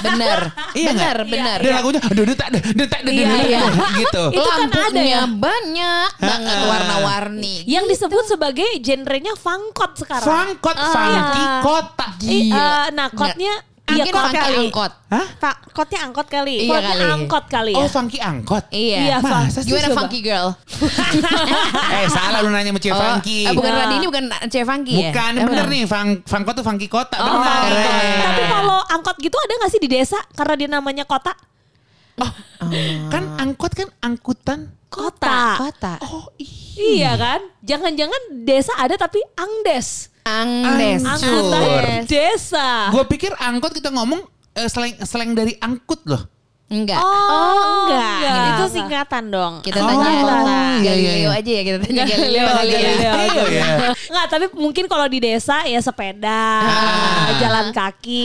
[0.00, 0.40] Bener.
[0.74, 1.30] Iya bener, nggak?
[1.30, 1.58] bener.
[1.58, 3.60] Dan lagunya aduh detak detak detak Iya, iya.
[4.02, 4.22] gitu.
[4.34, 5.22] Itu kan ada ya?
[5.24, 7.54] banyak banget warna-warni.
[7.64, 10.26] Yang disebut sebagai genrenya fangkot sekarang.
[10.26, 11.62] Fangkot, funky, iya.
[11.62, 12.06] kota.
[12.20, 13.54] I- eh, nah, kotnya
[13.90, 14.56] iya pakai kali.
[14.66, 14.92] angkot.
[15.08, 15.26] Hah?
[15.38, 16.54] Pak, kotnya angkot kali.
[16.60, 17.02] Iya Kotnya kali.
[17.08, 17.78] angkot kali ya.
[17.78, 18.64] Oh, funky angkot.
[18.68, 18.98] Iya.
[19.00, 19.16] Iya.
[19.18, 19.68] Masa sih?
[19.68, 19.98] Gimana coba.
[19.98, 20.48] funky girl?
[21.96, 23.38] eh, salah lu nanya sama cewek funky.
[23.44, 23.80] eh, bukan Nah.
[23.82, 25.00] Radini bukan cewek funky ya?
[25.08, 27.16] Bukan, Eh, bener nih, fang, fangkot tuh funky kota.
[27.16, 27.72] Oh, bener.
[27.80, 28.20] funky kota.
[28.20, 31.32] Tapi kalau angkot gitu ada gak sih di desa karena dia namanya kota?
[33.08, 34.74] kan angkot kan angkutan.
[34.88, 35.60] Kota.
[35.60, 35.92] Kota.
[36.02, 36.56] Oh, iya.
[36.78, 37.40] Iya kan?
[37.60, 40.10] Jangan-jangan desa ada tapi angdes.
[40.28, 41.02] Angdes.
[41.04, 42.68] Angkutan desa.
[42.92, 44.20] Gue pikir angkot kita ngomong
[44.54, 46.22] eh, slang slang dari angkut loh.
[46.68, 47.00] Enggak.
[47.00, 48.12] Oh, enggak.
[48.20, 48.48] enggak.
[48.52, 49.54] Itu singkatan dong.
[49.64, 51.40] Kita Oh, tanya iya, iya, Galileo iya.
[51.40, 52.92] aja ya kita tanya Galileo Galileo, ya.
[52.92, 53.12] Galileo.
[53.24, 53.88] Iya, iya.
[54.12, 56.44] Nggak, tapi mungkin kalau di desa ya sepeda,
[57.40, 58.24] jalan kaki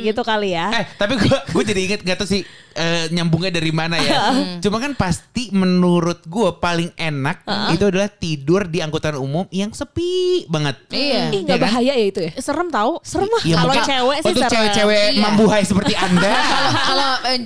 [0.00, 0.72] gitu kali ya.
[0.80, 2.40] Eh, tapi gue gue jadi inget gak tuh sih
[2.78, 4.30] eh, nyambungnya dari mana ya.
[4.62, 10.46] Cuma kan pasti menurut gue paling enak itu adalah tidur di angkutan umum yang sepi
[10.46, 10.78] banget.
[10.88, 11.28] Iya.
[11.28, 11.64] Ih gak Iya kan?
[11.66, 12.30] bahaya ya itu ya?
[12.38, 13.02] Serem tahu.
[13.02, 13.42] Serem ah.
[13.42, 14.52] Ya, Kalau cewek sih Untuk serem.
[14.54, 15.20] cewek-cewek Iya.
[15.20, 16.30] mambuhai seperti anda.
[16.30, 17.38] Kalau kalau eh,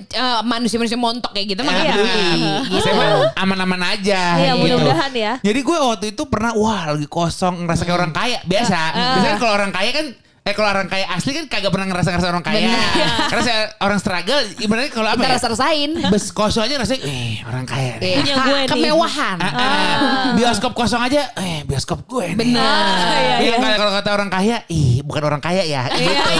[0.42, 2.28] manusia-manusia montok kayak gitu mah nggak peduli.
[2.68, 2.84] Gitu.
[2.84, 4.60] Saya aman-aman aja Iya, gitu.
[4.60, 5.32] mudah-mudahan ya.
[5.40, 8.78] Jadi gue waktu itu pernah wah lagi kosong ngerasa kayak orang kaya biasa.
[8.92, 10.06] Biasanya kalau orang kaya kan
[10.42, 12.66] Eh kalau orang kaya asli kan kagak pernah ngerasa-ngerasa orang kaya.
[12.66, 13.30] Benar.
[13.30, 15.34] Karena saya orang struggle ibaratnya kalau apa Kita ya?
[15.38, 15.90] rasa-rasain.
[16.10, 18.02] Bus kosong aja rasanya eh orang kaya nih.
[18.02, 18.16] Iya.
[18.18, 18.68] Punya gue nih.
[18.74, 19.36] Kemewahan.
[19.38, 19.66] Ah, ah.
[20.34, 22.38] Bioskop kosong aja, eh bioskop gue nih.
[22.42, 22.58] Benar.
[22.58, 23.56] iya, Iya, iya.
[23.62, 25.86] kalau kalau kata orang kaya, ih bukan orang kaya ya.
[25.94, 26.34] Gitu.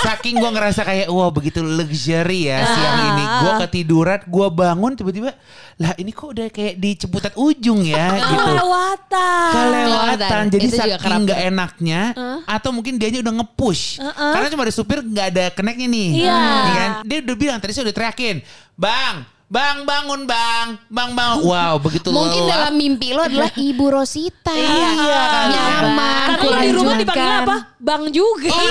[0.00, 3.24] Saking gue ngerasa kayak, wah begitu luxury ya siang ini.
[3.44, 5.36] Gue ketiduran, gue bangun tiba-tiba,
[5.76, 8.40] lah ini kok udah kayak di Ciputat ujung ya gitu.
[8.40, 9.50] Kelewatan.
[9.52, 12.00] Kelewatan, jadi Itu saking nggak enaknya,
[12.48, 16.38] atau mungkin dianya udah nge-push, karena cuma ada supir nggak ada keneknya nih, Iya.
[16.38, 16.90] Iya kan?
[17.02, 18.38] Dia udah bilang tadi saya udah teriakin,
[18.78, 24.54] bang, bang bangun bang, bang bangun, wow begitu Mungkin dalam mimpi lo adalah Ibu Rosita.
[24.54, 24.90] Iya,
[25.26, 25.46] kan.
[25.50, 26.26] Nyaman.
[26.30, 27.56] Karena lo di rumah dipanggil apa?
[27.82, 28.50] Bang juga.
[28.54, 28.70] Eh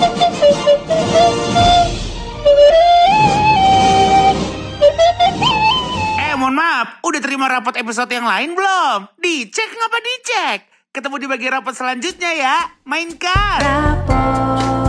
[6.54, 9.10] maaf, udah terima rapot episode yang lain belum?
[9.18, 10.58] Dicek ngapa dicek?
[10.94, 12.56] Ketemu di bagian rapot selanjutnya ya.
[12.86, 13.60] Mainkan.
[13.60, 14.83] Rapot